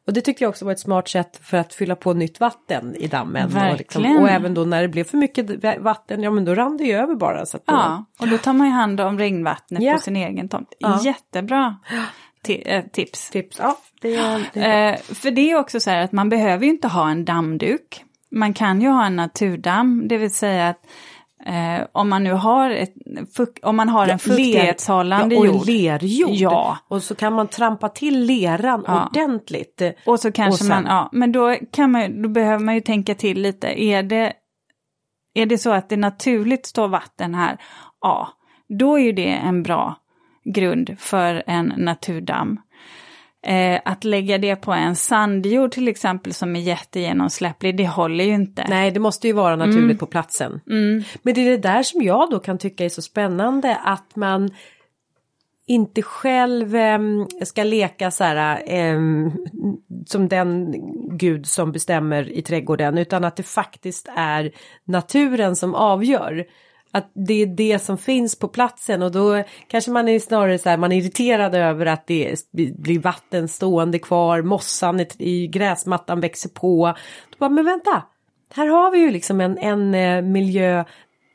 [0.10, 2.96] Och det tyckte jag också var ett smart sätt för att fylla på nytt vatten
[2.96, 3.58] i dammen.
[3.72, 6.78] Och, liksom, och, även då när det blev för mycket vatten, ja men då rann
[6.78, 7.46] det ju över bara.
[7.46, 7.64] Så då...
[7.66, 9.96] Ja, och då tar man ju hand om regnvattnet yeah.
[9.96, 10.74] på sin egen tomt.
[10.80, 11.02] Ja.
[11.04, 11.78] Jättebra
[12.48, 13.30] äh, tips.
[13.30, 13.60] tips.
[13.60, 14.94] Ja, det är, det är...
[14.94, 18.04] Eh, för det är också så här att man behöver ju inte ha en dammduk.
[18.32, 20.82] Man kan ju ha en naturdamm, det vill säga att
[21.46, 22.94] Eh, om man nu har, ett,
[23.62, 25.68] om man har ja, en fuktighetshållande ja, och jord.
[25.68, 26.32] lerjord.
[26.32, 26.78] Ja.
[26.88, 29.08] Och så kan man trampa till leran ja.
[29.08, 29.82] ordentligt.
[30.06, 30.84] Och så kanske och sen...
[30.84, 33.84] man, ja, men då, kan man, då behöver man ju tänka till lite.
[33.84, 34.34] Är det,
[35.34, 37.58] är det så att det naturligt står vatten här,
[38.02, 38.30] ja,
[38.80, 39.96] då är ju det en bra
[40.44, 42.60] grund för en naturdamm.
[43.42, 48.34] Eh, att lägga det på en sandjord till exempel som är jättegenomsläpplig, det håller ju
[48.34, 48.66] inte.
[48.70, 49.98] Nej, det måste ju vara naturligt mm.
[49.98, 50.62] på platsen.
[50.70, 51.04] Mm.
[51.22, 54.50] Men det är det där som jag då kan tycka är så spännande att man
[55.68, 57.00] inte själv eh,
[57.44, 59.00] ska leka så här eh,
[60.06, 60.76] som den
[61.18, 64.52] gud som bestämmer i trädgården utan att det faktiskt är
[64.86, 66.46] naturen som avgör
[66.92, 70.70] att det är det som finns på platsen och då kanske man är snarare så
[70.70, 72.36] här, man är irriterad över att det
[72.78, 76.96] blir vatten stående kvar, mossan i gräsmattan växer på.
[77.30, 78.04] Då bara, men vänta,
[78.54, 80.84] här har vi ju liksom en, en eh, miljö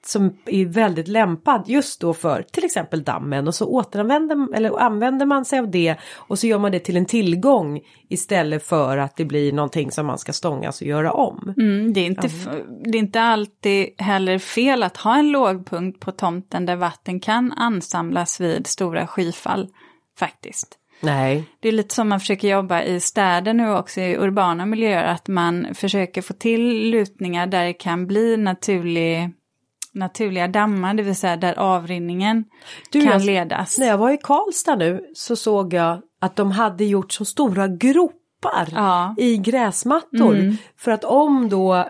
[0.06, 5.26] som är väldigt lämpad just då för till exempel dammen och så återanvänder eller använder
[5.26, 9.16] man sig av det och så gör man det till en tillgång istället för att
[9.16, 11.54] det blir någonting som man ska stångas och göra om.
[11.56, 12.30] Mm, det, är inte,
[12.84, 17.52] det är inte alltid heller fel att ha en lågpunkt på tomten där vatten kan
[17.52, 19.68] ansamlas vid stora skyfall
[20.18, 20.78] faktiskt.
[21.00, 21.44] Nej.
[21.60, 25.28] Det är lite som man försöker jobba i städer nu också, i urbana miljöer, att
[25.28, 29.30] man försöker få till lutningar där det kan bli naturlig
[29.94, 32.44] naturliga dammar, det vill säga där avrinningen
[32.90, 33.78] du, kan jag, ledas.
[33.78, 37.68] När jag var i Karlstad nu så såg jag att de hade gjort så stora
[37.68, 39.14] gropar gropar Ja.
[39.18, 40.34] i gräsmattor.
[40.36, 40.56] Mm.
[40.76, 41.84] För att om då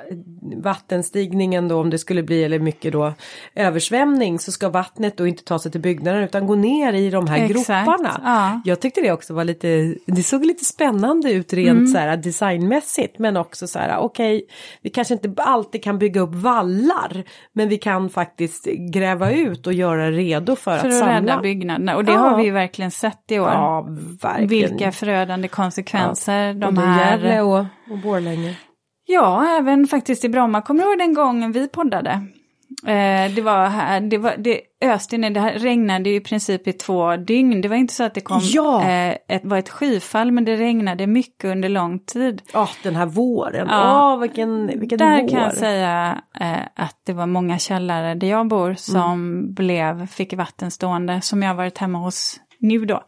[0.56, 3.12] vattenstigningen då, om det skulle bli eller mycket då
[3.54, 7.26] översvämning så ska vattnet då inte ta sig till byggnaden utan gå ner i de
[7.26, 8.20] här Exakt, groparna.
[8.24, 8.60] ja.
[8.64, 11.86] Jag tyckte det också var lite, det såg lite spännande ut rent Mm.
[11.86, 14.44] så här designmässigt men också så här okej,
[14.82, 19.72] vi kanske inte alltid kan bygga upp vallar men vi kan faktiskt gräva ut och
[19.72, 21.16] göra redo för, För att att samla.
[21.16, 21.96] rädda byggnaderna.
[21.96, 22.18] Och det Ja.
[22.18, 23.48] har vi ju verkligen sett i år.
[23.48, 23.86] Ja,
[24.22, 24.48] verkligen.
[24.48, 27.10] Vilka förödande konsekvenser de Både här...
[27.10, 28.56] Gävle och, och Borlänge.
[29.06, 30.62] Ja, även faktiskt i Bromma.
[30.62, 32.10] Kommer du ihåg den gången vi poddade?
[32.86, 36.72] Eh, det var här, det, var, det öste ner, det här regnade i princip i
[36.72, 37.60] två dygn.
[37.60, 38.82] Det var inte så att det kom, Ja.
[38.84, 42.42] eh, ett, var ett skyfall, men det regnade mycket under lång tid.
[42.52, 43.66] Ja, den här våren.
[43.70, 44.12] Ja.
[44.14, 45.28] Åh, vilken, vilken Där vår.
[45.28, 50.32] kan jag säga eh, att det var många källare där jag bor som blev, fick
[50.34, 53.02] vatten stående, som jag varit hemma hos nu då.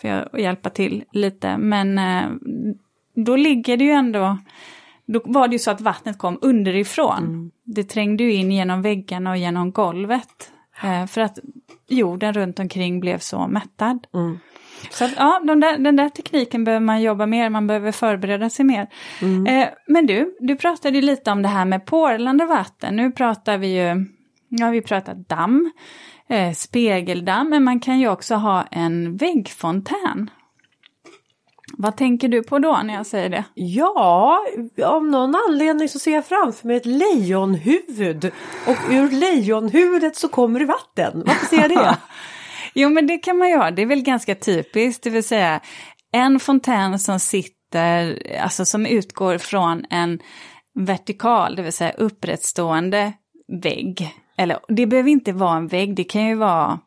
[0.00, 2.30] För att hjälpa till lite, men eh,
[3.14, 4.38] då ligger det ju ändå,
[5.06, 7.50] då var det ju så att vattnet kom underifrån.
[7.64, 10.52] Det trängde ju in genom väggarna och genom golvet.
[10.82, 11.38] Eh, för att
[11.88, 14.06] jorden runt omkring blev så mättad.
[14.14, 14.38] Mm.
[14.90, 18.50] Så att, ja, de där, den där tekniken behöver man jobba mer, man behöver förbereda
[18.50, 18.88] sig mer.
[19.48, 22.96] Eh, men du, du pratade ju lite om det här med porlande vatten.
[22.96, 24.06] Nu pratar vi ju,
[24.48, 25.70] ja vi pratar damm,
[26.30, 30.30] eh, spegeldamm, men man kan ju också ha en väggfontän.
[31.72, 33.44] Vad tänker du på då när jag säger det?
[33.54, 34.38] Ja,
[34.84, 38.32] av någon anledning så ser jag framför mig ett lejonhuvud.
[38.66, 41.22] Och ur lejonhuvudet så kommer det vatten.
[41.26, 41.96] Varför ser jag det?
[42.74, 45.60] Jo men det kan man ju ha, det är väl ganska typiskt, det vill säga
[46.12, 50.18] en fontän som sitter, alltså som utgår från en
[50.74, 53.12] vertikal, det vill säga upprättstående
[53.62, 54.19] vägg.
[54.40, 56.78] Eller det behöver inte vara en vägg, det kan ju vara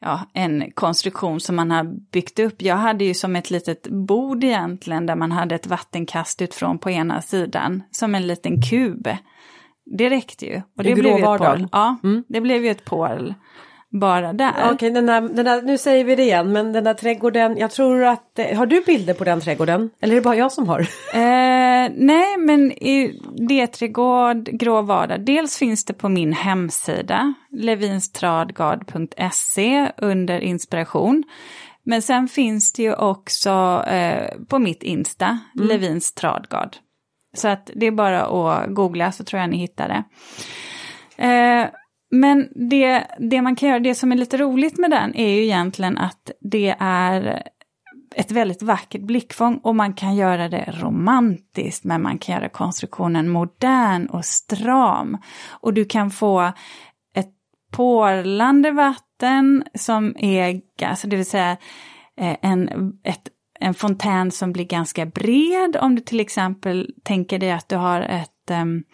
[0.00, 2.62] ja, en konstruktion som man har byggt upp.
[2.62, 6.90] Jag hade ju som ett litet bord egentligen där man hade ett vattenkast utifrån på
[6.90, 9.08] ena sidan, som en liten kub.
[9.84, 10.62] Det räckte ju.
[10.76, 11.66] Och I det blev ju ett porl.
[11.72, 11.96] Ja,
[12.28, 13.34] det blev ju ett porl
[13.90, 14.70] bara där.
[14.72, 17.70] Okej, den där, den där, nu säger vi det igen, men den där trädgården, jag
[17.70, 19.90] tror att, har du bilder på den trädgården?
[20.00, 20.80] Eller är det bara jag som har?
[21.14, 30.40] Eh, nej, men i D-trädgård, grå vardag, dels finns det på min hemsida, levinstradgard.se under
[30.40, 31.24] inspiration.
[31.82, 36.76] Men sen finns det ju också eh, på mitt Insta, Levins Tradgard.
[37.36, 40.04] Så att det är bara att googla så tror jag ni hittar det.
[41.24, 41.66] Eh,
[42.10, 45.44] men det, det man kan göra, det som är lite roligt med den är ju
[45.44, 47.42] egentligen att det är
[48.14, 53.28] ett väldigt vackert blickfång och man kan göra det romantiskt men man kan göra konstruktionen
[53.28, 55.18] modern och stram.
[55.48, 56.52] Och du kan få
[57.14, 57.30] ett
[57.72, 61.56] porlande vatten som är, alltså det vill säga
[62.16, 62.68] eh, en,
[63.04, 63.28] ett,
[63.60, 68.00] en fontän som blir ganska bred om du till exempel tänker dig att du har
[68.00, 68.84] ett um,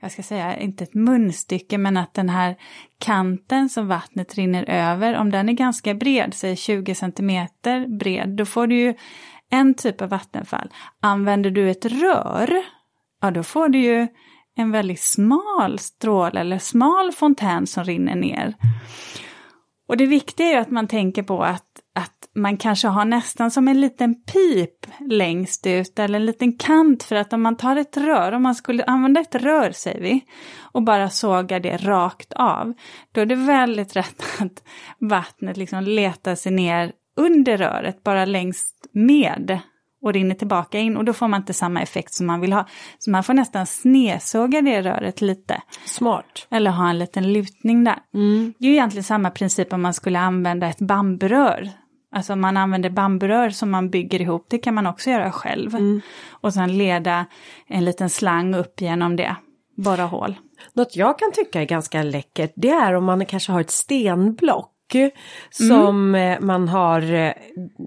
[0.00, 2.56] jag ska säga, inte ett munstycke, men att den här
[2.98, 8.44] kanten som vattnet rinner över, om den är ganska bred, säg 20 centimeter bred, då
[8.44, 8.94] får du ju
[9.50, 10.70] en typ av vattenfall.
[11.00, 12.62] Använder du ett rör,
[13.22, 14.06] ja då får du ju
[14.56, 18.54] en väldigt smal stråle eller smal fontän som rinner ner.
[19.88, 23.50] Och det viktiga är ju att man tänker på att, att man kanske har nästan
[23.50, 27.76] som en liten pip längst ut eller en liten kant för att om man tar
[27.76, 30.24] ett rör, om man skulle använda ett rör säger vi,
[30.58, 32.74] och bara sågar det rakt av,
[33.12, 34.62] då är det väldigt rätt att
[34.98, 39.60] vattnet liksom letar sig ner under röret, bara längst med
[40.02, 42.66] och rinner tillbaka in och då får man inte samma effekt som man vill ha.
[42.98, 45.62] Så man får nästan snedsåga det röret lite.
[45.84, 46.46] Smart.
[46.50, 47.98] Eller ha en liten lutning där.
[48.58, 51.70] Det är ju egentligen samma princip om man skulle använda ett bamburör.
[52.14, 55.76] Alltså man använder bamburör som man bygger ihop, det kan man också göra själv.
[56.30, 57.26] Och sen leda
[57.66, 59.36] en liten slang upp genom det,
[59.76, 60.34] borra hål.
[60.72, 64.72] Något jag kan tycka är ganska läckert det är om man kanske har ett stenblock
[65.50, 67.32] som eh, man har eh,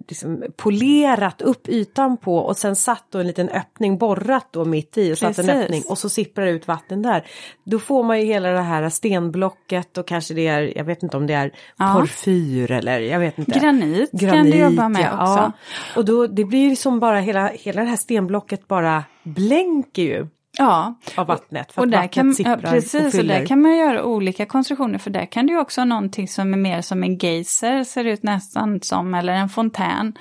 [0.07, 4.97] liksom polerat upp ytan på och sen satt då en liten öppning borrat då mitt
[4.97, 5.63] i och satt en Precis.
[5.63, 7.27] öppning och så sipprar det ut vatten där.
[7.65, 11.17] Då får man ju hela det här stenblocket och kanske det är, jag vet inte
[11.17, 11.95] om det är Ja.
[11.99, 13.59] porfyr eller jag vet inte.
[13.59, 15.51] Granit, kan du jobba med ja, också.
[15.99, 20.27] Och då det blir ju som bara hela, hela det här stenblocket bara blänker ju
[20.61, 21.71] Ja, av vattnet.
[21.71, 24.97] För och att där kan, ja, precis, och och där kan man göra olika konstruktioner
[24.97, 28.05] för där kan du ju också ha någonting som är mer som en geyser, ser
[28.05, 30.13] ut nästan som, eller en fontän.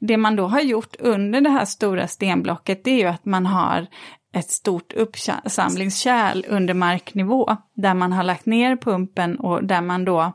[0.00, 3.46] Det man då har gjort under det här stora stenblocket det är ju att man
[3.46, 3.86] har
[4.34, 10.32] ett stort uppsamlingskärl under marknivå där man har lagt ner pumpen och där man då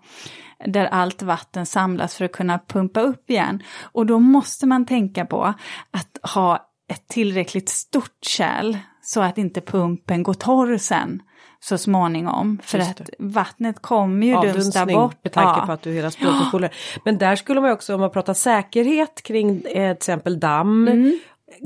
[0.65, 3.63] där allt vatten samlas för att kunna pumpa upp igen.
[3.81, 5.53] Och då måste man tänka på
[5.91, 11.21] att ha ett tillräckligt stort kärl så att inte pumpen går torr sen
[11.59, 12.59] så småningom.
[12.63, 15.15] För att vattnet kommer ju dunsta bort.
[15.23, 15.65] med tanke Ja.
[15.65, 16.69] på att du hela spolar.
[17.05, 21.19] Men där skulle man också, om man pratar säkerhet kring eh, till exempel damm Mm.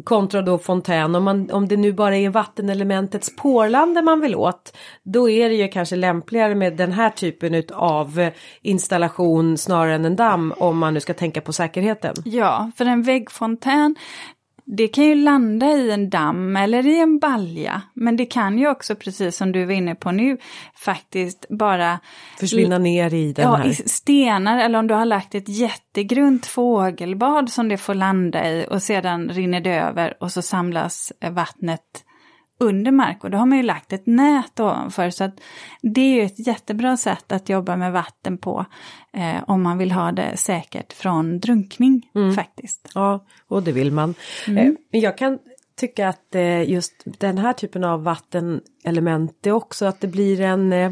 [0.03, 4.77] kontra då fontän, om, man, om det nu bara är vattenelementets porlande man vill åt,
[5.03, 8.29] då är det ju kanske lämpligare med den här typen av
[8.61, 12.15] installation snarare än en damm om man nu ska tänka på säkerheten.
[12.25, 13.95] Ja, för en väggfontän,
[14.69, 17.81] det kan ju landa i en damm eller i en balja.
[17.93, 20.37] Men det kan ju också, precis som du var inne på nu,
[20.75, 21.99] faktiskt bara
[22.39, 23.67] Försvinna ner i den ja, här.
[23.67, 28.65] i stenar eller om du har lagt ett jättegrunt fågelbad som det får landa i
[28.69, 32.03] och sedan rinner det över och så samlas vattnet
[32.59, 35.39] under mark och då har man ju lagt ett nät ovanför så att
[35.81, 38.65] det är ju ett jättebra sätt att jobba med vatten på
[39.13, 42.91] eh, om man vill ha det säkert från drunkning faktiskt.
[42.95, 44.15] Ja, och det vill man.
[44.47, 44.77] Mm.
[44.93, 45.39] Eh, jag kan
[45.75, 50.41] tycka att eh, just den här typen av vattenelement det är också att det blir
[50.41, 50.91] en eh,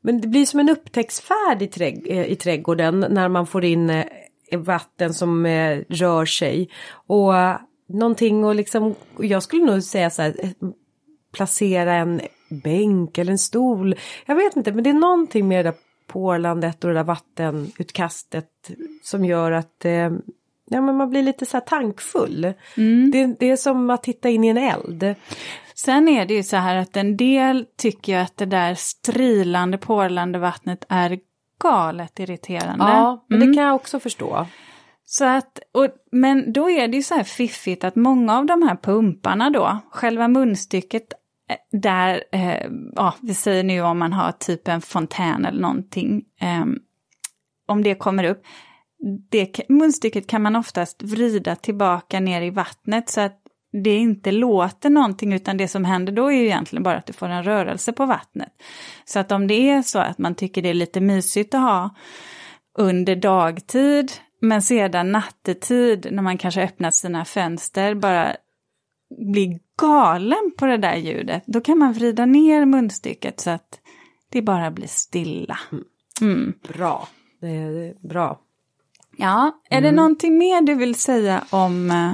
[0.00, 3.90] men det blir som en upptäcktsfärd i, trädg- eh, i trädgården när man får in
[3.90, 4.04] eh,
[4.58, 5.46] vatten som
[5.88, 6.70] rör sig.
[7.06, 7.34] Och
[7.86, 10.50] någonting och liksom, jag skulle nog säga så här, eh,
[11.32, 13.94] placera en bänk eller en stol.
[14.26, 18.70] Jag vet inte, men det är någonting med det där porlandet och det där vattenutkastet
[19.02, 20.10] som gör att eh,
[20.70, 22.52] ja, men man blir lite så här tankfull.
[23.12, 25.14] Det, det är som att titta in i en eld.
[25.74, 30.38] Sen är det ju så här att en del tycker att det där strilande, porlande
[30.38, 31.18] vattnet är
[31.62, 32.84] galet irriterande.
[32.84, 33.48] Ja, men Mm.
[33.50, 34.46] det kan jag också förstå.
[35.06, 38.62] Så att, och, men då är det ju så här fiffigt att många av de
[38.62, 41.12] här pumparna då, själva munstycket
[41.50, 46.22] eh, där, eh, ja vi säger nu om man har typ en fontän eller någonting,
[46.40, 46.64] eh,
[47.68, 48.42] om det kommer upp,
[49.30, 53.40] det, munstycket kan man oftast vrida tillbaka ner i vattnet så att
[53.82, 57.12] det inte låter någonting utan det som händer då är ju egentligen bara att du
[57.12, 58.52] får en rörelse på vattnet.
[59.04, 61.94] Så att om det är så att man tycker det är lite mysigt att ha
[62.78, 64.12] under dagtid
[64.44, 68.36] men sedan nattetid när man kanske öppnat sina fönster bara
[69.32, 73.80] blir galen på det där ljudet, då kan man vrida ner munstycket så att
[74.28, 75.58] det bara blir stilla.
[76.20, 76.52] Mm.
[76.68, 77.08] Bra.
[77.40, 78.40] Det är, bra.
[79.16, 82.12] Ja, är det någonting mer du vill säga om, eh,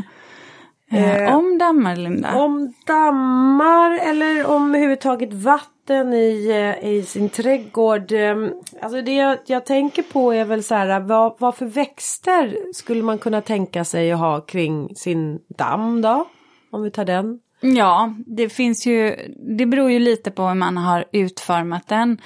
[0.93, 2.35] Eh, om dammar, Linda?
[2.35, 8.13] Om dammar eller om överhuvudtaget vatten i, eh, i sin trädgård.
[8.13, 12.73] Ehm, alltså det jag, jag tänker på är väl så här, vad, vad för växter
[12.75, 16.27] skulle man kunna tänka sig att ha kring sin damm då?
[16.71, 17.39] Om vi tar den.
[17.61, 19.17] Ja, det finns ju,
[19.59, 22.21] det beror ju lite på hur man har utformat den.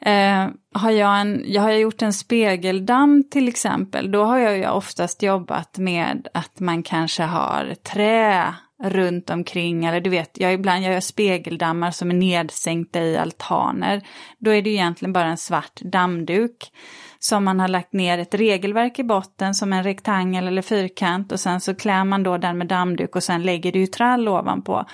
[0.00, 4.68] Eh, har jag, en, jag har gjort en spegeldamm till exempel, då har jag ju
[4.68, 10.84] oftast jobbat med att man kanske har trä runt omkring, eller du vet, jag ibland
[10.84, 14.02] jag gör spegeldammar som är nedsänkta i altaner.
[14.38, 16.72] Då är det ju egentligen bara en svart dammduk
[17.18, 21.40] som man har lagt ner ett regelverk i botten som en rektangel eller fyrkant och
[21.40, 24.84] sen så klär man då den med dammduk och sen lägger du ju trall ovanpå.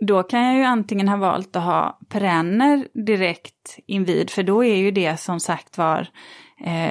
[0.00, 4.76] Då kan jag ju antingen ha valt att ha perenner direkt invid, för då är
[4.76, 6.08] ju det som sagt var,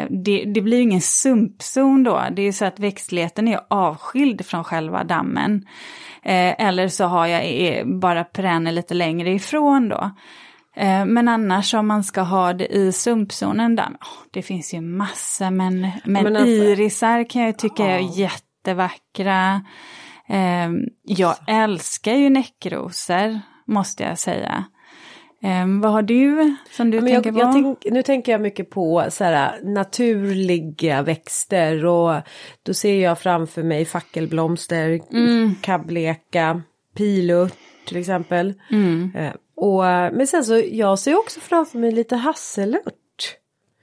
[0.10, 5.04] det, det blir ingen sumpzon då, det är så att växtligheten är avskild från själva
[5.04, 5.68] dammen.
[6.24, 10.12] Eh, eller så har jag eh, bara perenner lite längre ifrån då.
[10.76, 13.90] Eh, Men annars om man ska ha det i sumpzonen där,
[14.32, 19.62] det finns ju massa, men, men, Men alltså- irisar kan jag tycka är jättevackra.
[20.28, 20.70] Eh,
[21.04, 24.66] jag älskar ju näckrosor, måste jag säga.
[25.46, 27.54] Eh, vad har du som du jag, tänker jag på?
[27.54, 32.22] tänk, nu tänker jag mycket på så här, naturliga växter och
[32.64, 35.56] då ser jag framför mig fackelblomster, Mm.
[35.62, 36.62] kabbleka,
[36.96, 37.54] pilört
[37.88, 38.54] till exempel.
[38.72, 39.12] Mm.
[39.16, 39.84] Eh, och,
[40.14, 42.94] men sen så jag ser också framför mig lite hasselört.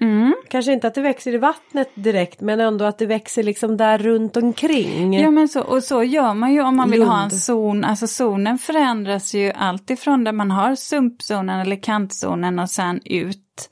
[0.02, 0.34] Mm.
[0.48, 3.98] Kanske inte att det växer i vattnet direkt men ändå att det växer liksom där
[3.98, 5.14] runt omkring.
[5.14, 7.40] Ja men så, och så gör man ju om man vill ha en Lund.
[7.40, 13.70] zon, alltså zonen förändras ju alltifrån där man har sumpzonen eller kantzonen och sen ut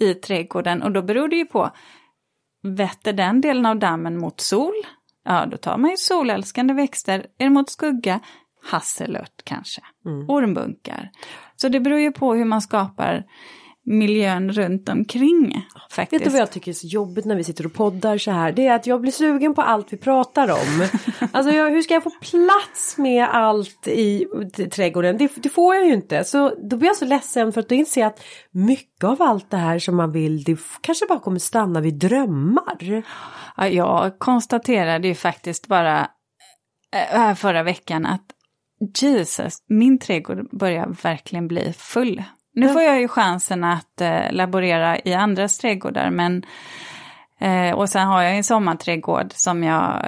[0.00, 1.70] i trädgården och då beror det ju på,
[2.62, 4.74] vetter den delen av dammen mot sol,
[5.24, 8.20] ja då tar man ju solälskande växter, är det mot skugga,
[8.70, 9.80] hasselört kanske,
[10.28, 11.10] ormbunkar.
[11.56, 13.24] Så det beror ju på hur man skapar
[13.88, 16.20] miljön runt omkring faktiskt.
[16.20, 18.52] Vet du vad jag tycker är så jobbigt när vi sitter och poddar så här?
[18.52, 20.86] Det är att jag blir sugen på allt vi pratar om.
[21.32, 24.26] Alltså jag, hur ska jag få plats med allt i,
[24.72, 25.18] trädgården?
[25.18, 26.24] Det, det får jag ju inte.
[26.24, 29.50] Så då blir jag så ledsen för att då inser jag att mycket av allt
[29.50, 33.02] det här som man vill det kanske bara kommer stanna vid drömmar.
[33.56, 36.08] Ja, jag konstaterade ju faktiskt bara
[37.14, 38.24] äh, förra veckan att
[39.00, 42.22] Jesus, min trädgård börjar verkligen bli full.
[42.60, 46.42] Nu får jag ju chansen att eh, laborera i andras trädgårdar men
[47.40, 50.02] eh, och sen har jag en sommarträdgård som, jag,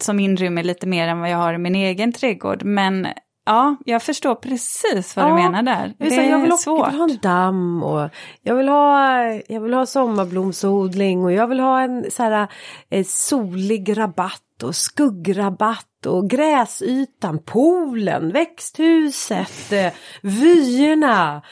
[0.00, 2.64] som inrymmer lite mer än vad jag har i min egen trädgård.
[2.64, 3.06] Men
[3.46, 5.94] ja, jag förstår precis vad ja, du menar där.
[5.98, 6.78] Det är, jag vill, svårt.
[6.78, 8.08] Jag vill ha en damm och
[8.42, 12.48] jag vill ha, jag vill ha sommarblomsodling och jag vill ha en så här,
[12.90, 21.42] eh, solig rabatt och skuggrabatt och gräsytan, poolen, växthuset, eh, vyerna.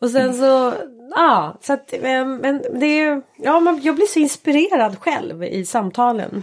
[0.00, 0.72] Och sen så,
[1.10, 5.64] ja, så att, eh, men det är, ja, man, jag blir så inspirerad själv i
[5.64, 6.42] samtalen.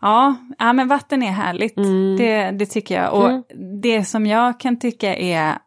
[0.00, 2.16] Ja, ja men vatten är härligt, mm.
[2.16, 3.14] det, det tycker jag.
[3.14, 3.42] Och mm.
[3.80, 5.58] det som jag kan tycka är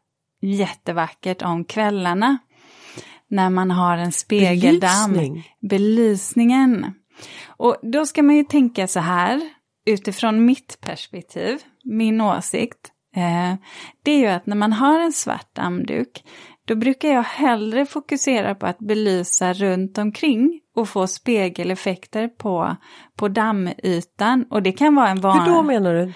[0.41, 2.37] jättevackert om kvällarna,
[3.27, 5.13] när man har en spegeldamm.
[5.13, 5.47] Belysning.
[5.69, 6.93] Belysningen.
[7.47, 9.41] Och då ska man ju tänka så här,
[9.85, 13.55] utifrån mitt perspektiv, min åsikt, eh,
[14.03, 16.23] det är ju att när man har en svart dammduk,
[16.71, 22.75] då brukar jag hellre fokusera på att belysa runt omkring och få spegeleffekter på,
[23.15, 24.45] på dammytan.
[24.49, 25.39] Och det kan vara en van...
[25.39, 26.13] Hur då menar du?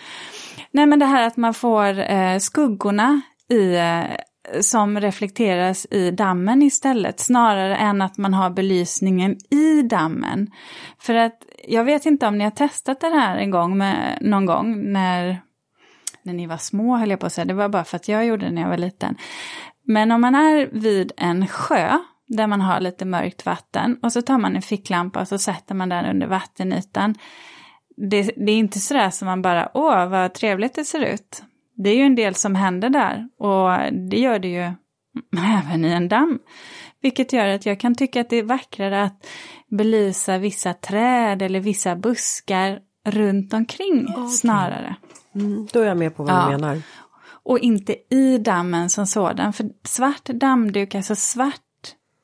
[0.71, 4.03] Nej men det här att man får eh, skuggorna i, eh,
[4.61, 10.51] som reflekteras i dammen istället, snarare än att man har belysningen i dammen.
[10.99, 11.37] För att
[11.67, 15.41] jag vet inte om ni har testat det här en gång med, någon gång när,
[16.23, 18.25] när ni var små höll jag på att säga, det var bara för att jag
[18.25, 19.15] gjorde det när jag var liten.
[19.85, 24.21] Men om man är vid en sjö där man har lite mörkt vatten och så
[24.21, 27.15] tar man en ficklampa och så sätter man den under vattenytan.
[27.97, 31.43] Det, det är inte sådär som man bara, åh vad trevligt det ser ut.
[31.75, 34.61] Det är ju en del som händer där och det gör det ju
[35.59, 36.39] även i en damm.
[37.01, 39.27] Vilket gör att jag kan tycka att det är vackrare att
[39.67, 44.27] belysa vissa träd eller vissa buskar runt omkring okay.
[44.27, 44.95] snarare.
[45.35, 46.45] Mm, då är jag med på vad ja.
[46.45, 46.81] du menar.
[47.45, 51.61] Och inte i dammen som sådan, för svart dammduk, alltså svart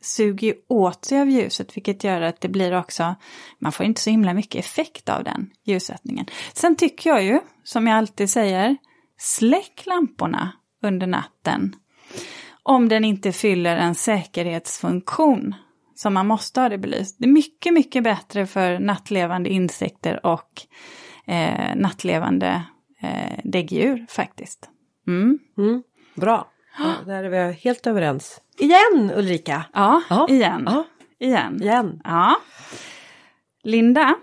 [0.02, 3.16] suger ju åt sig av ljuset vilket gör att det blir också,
[3.60, 6.26] man får inte så himla mycket effekt av den ljussättningen.
[6.54, 8.78] Sen tycker jag ju, som jag alltid säger,
[9.18, 10.52] släck lamporna
[10.84, 11.76] under natten.
[12.64, 15.56] Om den inte fyller en säkerhetsfunktion
[15.96, 17.16] som man måste ha det belyst.
[17.20, 20.62] Det är mycket, mycket bättre för nattlevande insekter och
[21.26, 22.64] eh, nattlevande
[23.02, 24.70] eh, däggdjur faktiskt.
[25.08, 25.40] Mm.
[25.58, 25.84] Mm,
[26.16, 26.48] bra,
[26.80, 28.42] ja, där är vi helt överens.
[28.58, 29.66] Igen Ulrika!
[29.74, 30.28] Ja, ja.
[30.30, 30.64] igen.
[30.66, 30.84] Ja.
[31.20, 31.62] Igen.
[31.62, 32.02] igen.
[32.04, 32.36] Ja.
[33.64, 34.16] Linda,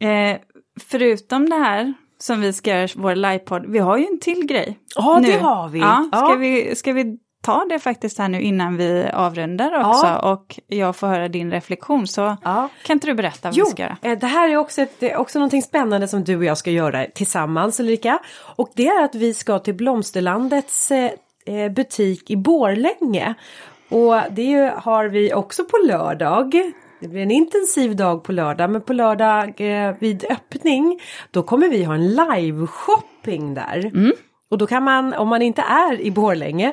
[0.00, 0.36] eh,
[0.80, 4.78] förutom det här som vi ska göra vår livepodd, vi har ju en till grej.
[4.94, 5.28] Ja, nu.
[5.28, 5.78] det har vi.
[5.78, 10.32] Ja, ska, vi ska vi ta det faktiskt här nu innan vi avrundar också ja.
[10.32, 12.68] och jag får höra din reflektion så ja.
[12.82, 13.96] kan inte du berätta vad jo, vi ska göra?
[14.02, 17.06] Eh, det här är också, ett, också någonting spännande som du och jag ska göra
[17.14, 18.18] tillsammans Ulrika.
[18.56, 21.10] Och det är att vi ska till Blomsterlandets eh,
[21.46, 23.34] eh, butik i Borlänge.
[23.88, 26.72] Och det har vi också på lördag.
[27.00, 31.68] Det blir en intensiv dag på lördag men på lördag eh, vid öppning då kommer
[31.68, 33.84] vi ha en live-shopping där.
[33.86, 34.12] Mm.
[34.50, 36.72] Och då kan man, om man inte är i Borlänge,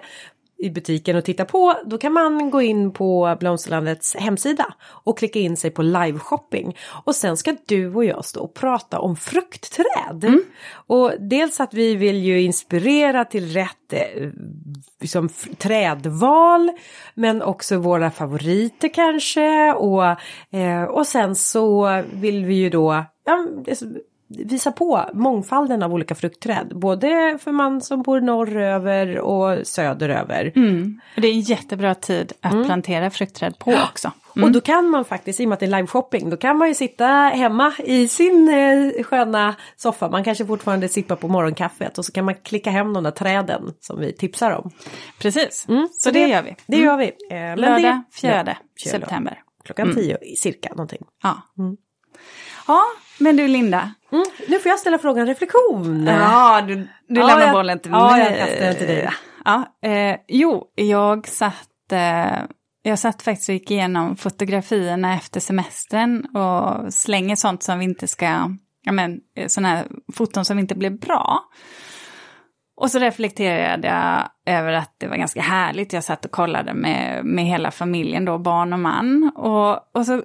[0.58, 5.40] i butiken och titta på, då kan man gå in på Blomsterlandets hemsida och klicka
[5.40, 6.78] in sig på liveshopping.
[7.06, 10.24] Och sen ska du och jag stå och prata om fruktträd.
[10.24, 10.44] Mm.
[10.88, 14.30] Och dels att vi vill ju inspirera till rätt eh,
[15.02, 16.72] liksom, trädval
[17.14, 20.06] men också våra favoriter kanske och,
[20.58, 23.48] eh, och sen så vill vi ju då ja,
[24.28, 26.72] visa på mångfalden av olika fruktträd.
[26.76, 30.52] Både för man som bor norröver och söderöver.
[30.56, 31.02] Mm.
[31.16, 32.66] det är en jättebra tid att mm.
[32.66, 34.12] plantera fruktträd på också.
[34.36, 34.46] Mm.
[34.46, 36.68] Och då kan man faktiskt, i och med att det är liveshopping, då kan man
[36.68, 40.10] ju sitta hemma i sin eh, sköna soffa.
[40.10, 43.74] Man kanske fortfarande sippar på morgonkaffet och så kan man klicka hem de där träden
[43.80, 44.72] som vi tipsar om.
[45.20, 45.88] Precis, mm.
[45.88, 46.56] så, så det, det, gör vi.
[46.68, 47.12] Det gör vi.
[47.32, 49.42] Eh, Lördag 4 september.
[49.66, 50.36] Klockan 10 mm.
[50.38, 51.02] cirka någonting.
[51.24, 51.42] Ja.
[51.58, 51.78] Mm.
[52.68, 52.82] Ja,
[53.20, 53.92] men du Linda.
[54.16, 56.08] Mm, nu får jag ställa frågan reflektion.
[56.08, 58.00] Ja, du, du ja, lämnar jag, bollen till mig.
[58.00, 59.10] Ja, jag kastar den till dig.
[59.46, 62.40] Ja, eh, jo, jag satt, eh,
[62.82, 68.08] jag satt faktiskt och gick igenom fotografierna efter semestern och slänger sånt som vi inte
[68.08, 71.40] ska, ja men sådana här foton som inte blev bra.
[72.78, 75.94] Och så reflekterade jag över att det var ganska härligt.
[75.94, 79.32] Jag satt och kollade med, med hela familjen då, barn och man.
[79.36, 80.24] Och, och så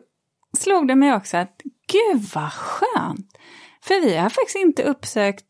[0.59, 1.61] slog det mig också att
[1.93, 3.39] gud vad skönt!
[3.85, 5.47] För vi har faktiskt inte uppsökt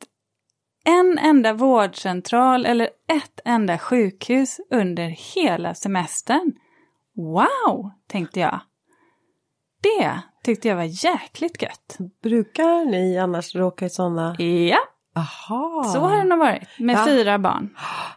[0.84, 6.52] en enda vårdcentral eller ett enda sjukhus under hela semestern.
[7.16, 8.60] Wow, tänkte jag.
[9.82, 11.98] Det tyckte jag var jäkligt gött.
[12.22, 14.36] Brukar ni annars råka i sådana?
[14.38, 14.78] Ja,
[15.16, 15.84] Aha.
[15.92, 17.04] Så har det nog varit, med Ja.
[17.04, 17.70] fyra barn.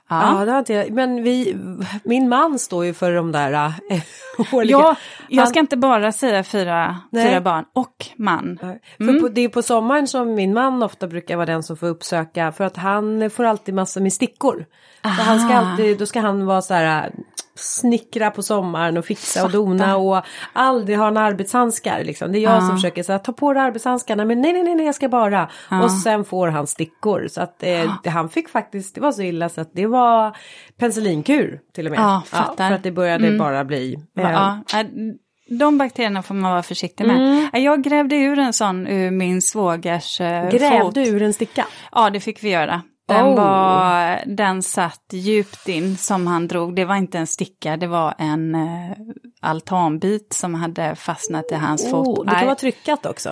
[0.09, 0.45] Ja, Ja.
[0.45, 0.91] det inte jag.
[0.91, 1.57] Men vi,
[2.03, 3.73] min man står ju för de där äh,
[4.53, 4.77] årliga.
[4.77, 4.95] Ja,
[5.29, 7.27] jag Han- ska inte bara säga fyra, Nej.
[7.29, 8.57] fyra barn och man.
[8.97, 11.87] För på, det är på sommaren som min man ofta brukar vara den som får
[11.87, 14.65] uppsöka för att han får alltid massor med stickor.
[15.01, 15.71] Så han ska Aha.
[15.71, 17.11] alltid, då ska han vara så här
[17.64, 20.22] snickra på sommaren och fixa och dona och
[20.53, 22.32] aldrig ha en arbetshandskar liksom.
[22.32, 22.59] Det är jag Ja.
[22.59, 25.49] som försöker säga ta på dig arbetshandskarna men nej nej nej nej jag ska bara.
[25.84, 29.22] Och sen får han stickor så att eh, det, han fick faktiskt, det var så
[29.22, 30.38] illa så att det var
[30.78, 31.99] penicillinkur till och med.
[31.99, 32.68] Ja, fattar.
[32.68, 33.93] för att det började bara bli.
[34.18, 34.57] eh, Ja,
[35.59, 37.49] de bakterierna får man vara försiktig med.
[37.53, 40.59] Äh, Jag grävde ur en sån ur min svågers eh, fot.
[40.59, 41.66] Grävde ur en sticka.
[41.91, 42.82] Ja, det fick vi göra.
[43.14, 43.36] Den, Oh.
[43.36, 46.76] var, den satt djupt in som han drog.
[46.76, 48.91] Det var inte en sticka, det var en eh,
[49.41, 52.07] altanbit som hade fastnat i hans fot.
[52.20, 53.30] Oh, det kan vara tryckat också.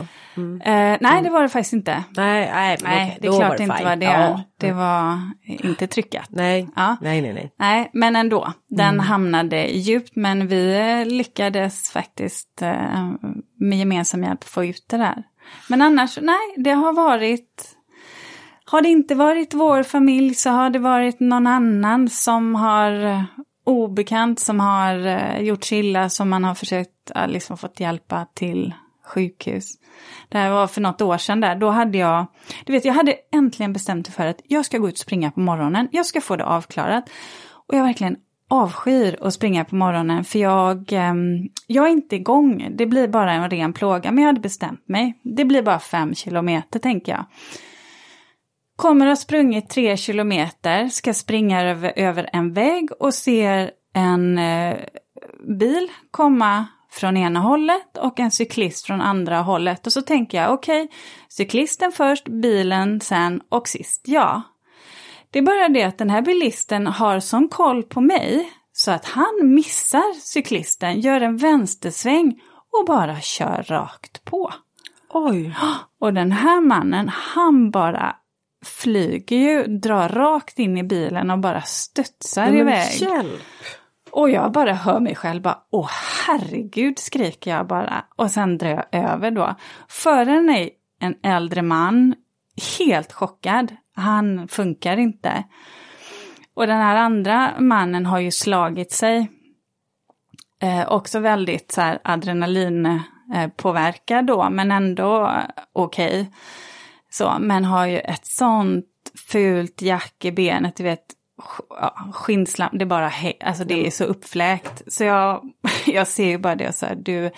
[0.64, 2.04] eh, nej, det var det faktiskt inte.
[2.18, 3.86] Nej, nej, Nej, det är klart var det inte fine.
[3.88, 4.06] var det.
[4.06, 4.42] Ja.
[4.58, 6.28] Det var inte tryckat.
[6.30, 6.98] Nej, Ja.
[7.02, 7.54] nej, nej, nej.
[7.60, 8.54] Nej, men ändå.
[8.70, 9.00] Den Mm.
[9.00, 13.10] hamnade djupt, men vi lyckades faktiskt eh,
[13.60, 15.24] med gemensam hjälp få ut det där.
[15.70, 17.78] Men annars, nej, det har varit...
[18.72, 23.22] Har det inte varit vår familj så har det varit någon annan som har eh,
[23.66, 28.74] obekant som har eh, gjort sig illa som man har försökt liksom fått hjälpa till
[29.06, 29.66] sjukhus.
[30.30, 32.26] Det här var för något år sedan där, då hade jag,
[32.66, 35.32] du vet jag hade äntligen bestämt mig för att jag ska gå ut och springa
[35.32, 37.10] på morgonen, jag ska få det avklarat.
[37.68, 38.16] Och jag verkligen
[38.48, 43.34] avskyr att springa på morgonen för jag, ehm, jag är inte igång, det blir bara
[43.34, 45.20] en ren plåga, men jag hade bestämt mig.
[45.24, 47.26] Det blir bara fem kilometer tänker jag.
[48.82, 54.38] Kommer att ha sprungit tre kilometer, ska springa över, över en vägg och ser en
[54.38, 54.78] eh,
[55.60, 59.88] bil komma från ena hållet och en cyklist från andra hållet.
[59.88, 60.88] Och så tänker jag, okej,
[61.30, 64.42] cyklisten först, bilen sen och sist jag.
[65.32, 69.06] Det är bara det att den här bilisten har sån koll på mig så att
[69.06, 72.42] han missar cyklisten, gör en vänstersväng
[72.80, 74.54] och bara kör rakt på.
[75.10, 75.56] Oj.
[76.00, 78.16] Och den här mannen, han bara
[78.66, 83.02] flyger ju, drar rakt in i bilen och bara studsar Nej, iväg.
[83.02, 83.42] hjälp.
[84.12, 85.90] Och jag bara hör mig själv bara, åh
[86.28, 88.06] herregud skriker jag bara.
[88.16, 89.56] Och sen drar jag över då.
[89.88, 92.16] Föraren är en äldre man,
[92.80, 93.76] helt chockad.
[93.96, 95.44] Han funkar inte.
[96.54, 99.32] Och den här andra mannen har ju slagit sig.
[100.62, 105.32] Eh, också väldigt så här adrenalin eh, då, men ändå
[105.74, 106.32] okej.
[107.12, 108.86] Så, men har ju ett sånt
[109.28, 111.06] fult jack i benet, du vet,
[111.70, 114.82] ja, skinnslam, det är bara, alltså det är så uppfläkt.
[114.88, 115.52] Så jag,
[115.86, 117.32] jag ser ju bara det så här, du,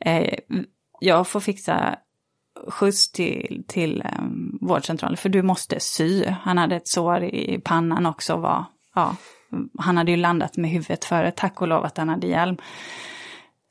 [0.00, 0.38] eh,
[1.00, 1.96] jag får fixa
[2.68, 4.24] skjuts till, till eh,
[4.60, 6.26] vårdcentralen för du måste sy.
[6.26, 9.16] Han hade ett sår i pannan också, var, ja,
[9.78, 12.56] han hade ju landat med huvudet före, tack och lov att han hade hjälm.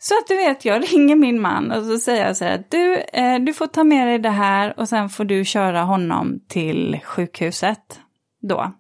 [0.04, 2.96] Så att du vet, jag ringer min man och så säger jag så här, du,
[2.96, 7.00] eh, du får ta med dig det här och sen får du köra honom till
[7.04, 8.00] sjukhuset
[8.42, 8.72] då.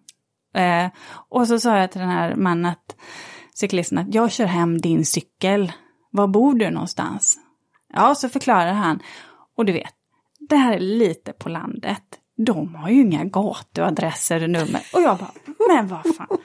[0.55, 0.88] Eh,
[1.30, 2.95] och så sa jag till den här mannen, att,
[3.53, 5.71] cyklisten, att jag kör hem din cykel.
[6.11, 7.38] Var bor du någonstans?
[7.93, 8.99] Ja, så förklarar han.
[9.57, 9.93] Och du vet,
[10.49, 12.03] det här är lite på landet.
[12.45, 14.82] De har ju inga gatuadresser och nummer.
[14.93, 15.32] Och jag bara,
[15.69, 16.38] men vad fan.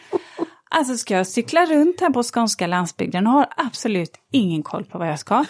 [0.70, 4.98] Alltså ska jag cykla runt här på skånska landsbygden och har absolut ingen koll på
[4.98, 5.44] vad jag ska.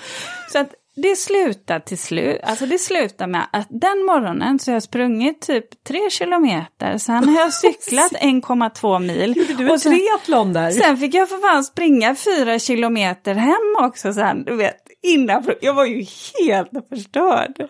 [0.52, 4.74] Så att det slutar till slut, alltså det slutar med att den morgonen så har
[4.74, 9.32] jag sprungit typ tre kilometer, sen har jag cyklat 1,2 mil.
[9.58, 10.70] Du är och sen, triathlon där.
[10.70, 15.74] sen fick jag för fan springa fyra kilometer hem också sen, du vet, innan, jag
[15.74, 16.04] var ju
[16.46, 17.68] helt förstörd.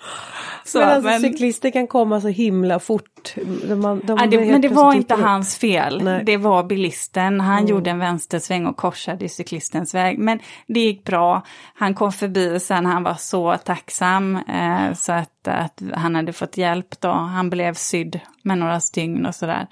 [0.65, 3.35] Så, men alltså men- cyklister kan komma så himla fort.
[3.35, 6.05] De, de, de Ja, det, men det var inte hans fel.
[6.05, 6.23] Nej.
[6.25, 7.41] Det var bilisten.
[7.41, 10.19] Han gjorde en vänstersväng och korsade cyklistens väg.
[10.19, 11.43] Men det gick bra.
[11.75, 12.87] Han kom förbi sen.
[12.87, 14.37] Han var så tacksam.
[14.37, 17.11] Eh, så att, att han hade fått hjälp då.
[17.11, 19.67] Han blev sydd med några stygn och sådär.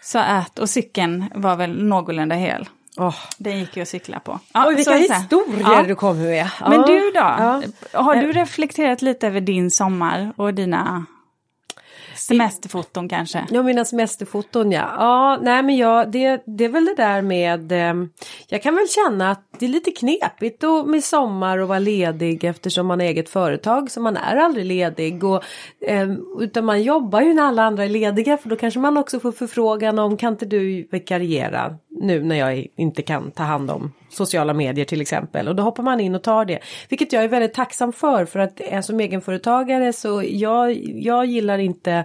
[0.00, 2.68] Så att, och cykeln var väl någorlunda hel.
[2.98, 3.14] Åh.
[3.38, 4.40] Den gick ju att cykla på.
[4.54, 5.82] Ja, Oj, vilka historier Ja.
[5.82, 6.48] du kommer med.
[6.60, 6.86] Men Ja.
[6.86, 7.10] du då?
[7.20, 7.62] Ja.
[8.02, 11.06] Har du reflekterat lite över din sommar och dina
[12.16, 13.46] semesterfoton kanske?
[13.50, 14.88] Ja, mina semesterfoton ja.
[14.98, 17.94] Ja, nej men jag, det, det är väl det där med, eh,
[18.48, 22.44] jag kan väl känna att det är lite knepigt och med sommar och vara ledig
[22.44, 25.24] eftersom man har eget företag så man är aldrig ledig.
[25.24, 25.42] Och,
[25.88, 26.08] eh,
[26.40, 29.32] utan man jobbar ju när alla andra är lediga för då kanske man också får
[29.32, 34.54] förfrågan om kan inte du vikariera nu när jag inte kan ta hand om sociala
[34.54, 35.48] medier till exempel.
[35.48, 36.58] Och då hoppar man in och tar det.
[36.88, 42.04] Vilket jag är väldigt tacksam för för att som egenföretagare så jag, jag gillar inte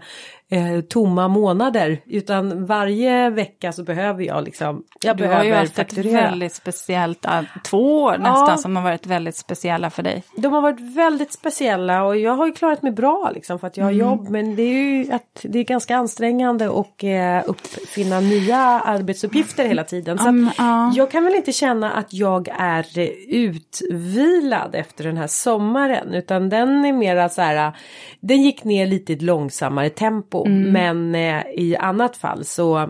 [0.52, 5.54] eh, tomma månader utan varje vecka så behöver jag liksom, jag du behöver har ju
[5.54, 6.20] haft fakturera.
[6.20, 7.26] ett väldigt speciellt,
[7.64, 8.58] två år nästan Ja.
[8.58, 10.24] som har varit väldigt speciella för dig.
[10.38, 13.78] De har varit väldigt speciella och jag har ju klarat mig bra liksom för att
[13.78, 14.08] jag har Mm.
[14.08, 19.66] jobb men det är ju att det är ganska ansträngande och eh, uppfinna nya arbetsuppgifter
[19.68, 20.18] hela tiden.
[20.18, 20.92] Så Mm, ja.
[20.96, 22.86] Jag kan väl inte känna att jag är
[23.28, 27.72] utvilad efter den här sommaren utan den är mera så här,
[28.20, 30.72] den gick ner lite i ett långsammare tempo Mm.
[30.72, 32.90] men eh, i annat fall så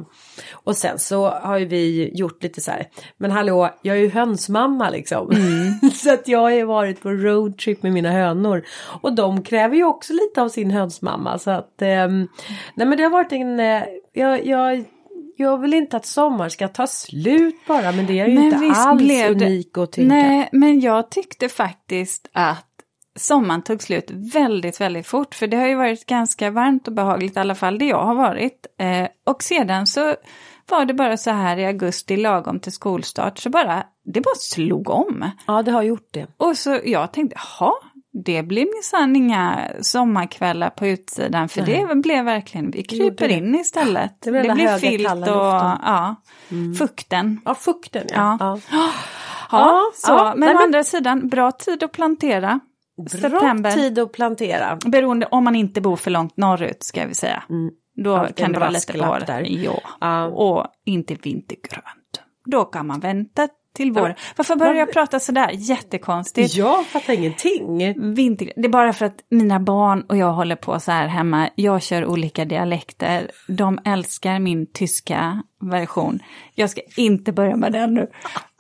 [0.54, 2.88] och sen så har ju vi gjort lite så här,
[3.18, 5.32] men hallå, jag är ju hönsmamma liksom.
[5.32, 5.92] Mm.
[5.94, 8.64] så att jag har ju varit på roadtrip med mina hönor.
[9.02, 11.38] Och de kräver ju också lite av sin hönsmamma.
[11.40, 12.28] Så att, ehm,
[12.76, 13.84] nej men det har varit en, eh,
[14.14, 14.84] jag, jag,
[15.38, 18.80] jag vill inte att sommar ska ta slut bara, men det är ju Men inte
[18.80, 20.16] alls blev det- unik att tänka.
[20.16, 22.66] Nej, men jag tyckte faktiskt att
[23.22, 25.36] sommaren tog slut väldigt, väldigt fort.
[25.36, 28.16] För det har ju varit ganska varmt och behagligt, i alla fall det jag har
[28.16, 28.66] varit.
[28.80, 30.16] Eh, och sedan så
[30.70, 34.90] var det bara så här i augusti, lagom till skolstart, så bara, det bara slog
[34.90, 35.32] om.
[35.48, 36.28] Ja, det har gjort det.
[36.38, 37.74] Och så jag tänkte, jaha,
[38.14, 43.34] det blir minsann inga sommarkvällar på utsidan, för det blev verkligen, vi kryper det.
[43.34, 44.22] in istället.
[44.22, 46.16] Det blev där höga, filt och ja,
[46.80, 47.42] fukten.
[47.46, 48.38] Ja, fukten ja.
[48.40, 48.60] Ja.
[48.72, 48.90] ja.
[49.54, 52.60] Ja, så, men nej, å men- andra sidan, bra tid att plantera.
[53.22, 54.78] Bra tid att plantera.
[54.86, 57.44] Beroende om man inte bor för långt norrut ska vi säga.
[57.96, 59.24] Då Alltid kan det vara lite vår.
[59.28, 59.46] där.
[59.50, 59.82] Ja.
[60.02, 60.26] Ja.
[60.26, 62.22] Och inte vintergrönt.
[62.46, 64.16] Då kan man vänta till vår.
[64.36, 65.50] Varför börjar jag prata sådär?
[65.54, 66.56] Jättekonstigt.
[66.56, 67.78] Jag fattar ingenting.
[68.16, 68.54] Vinter...
[68.56, 71.50] Det är bara för att mina barn och jag håller på så här hemma.
[71.56, 73.32] Jag kör olika dialekter.
[73.48, 76.20] De älskar min tyska version.
[76.56, 78.08] Jag ska inte börja med den nu.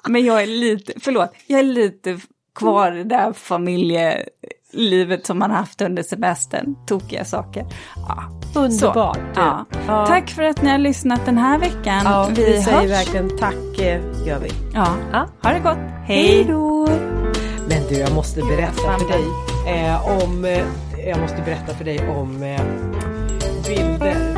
[0.09, 2.19] Men jag är lite, förlåt, jag är lite
[2.55, 6.75] kvar det där familjelivet som man haft under semestern.
[6.87, 7.65] Tokiga saker.
[7.95, 8.23] Ja.
[8.55, 9.19] Underbart.
[9.35, 9.65] Ja.
[9.87, 10.05] Ja.
[10.05, 12.01] Tack för att ni har lyssnat den här veckan.
[12.03, 12.91] Ja, vi, vi säger hörs.
[12.91, 14.49] verkligen tack, eh, gör vi.
[14.73, 14.87] Ja.
[15.43, 15.77] Ha det gott.
[16.05, 16.87] Hej då!
[17.69, 19.23] Men du, jag måste berätta för dig
[19.67, 20.45] eh, om...
[20.45, 20.65] Eh,
[21.07, 22.61] jag måste berätta för dig om eh,
[23.67, 24.30] bilder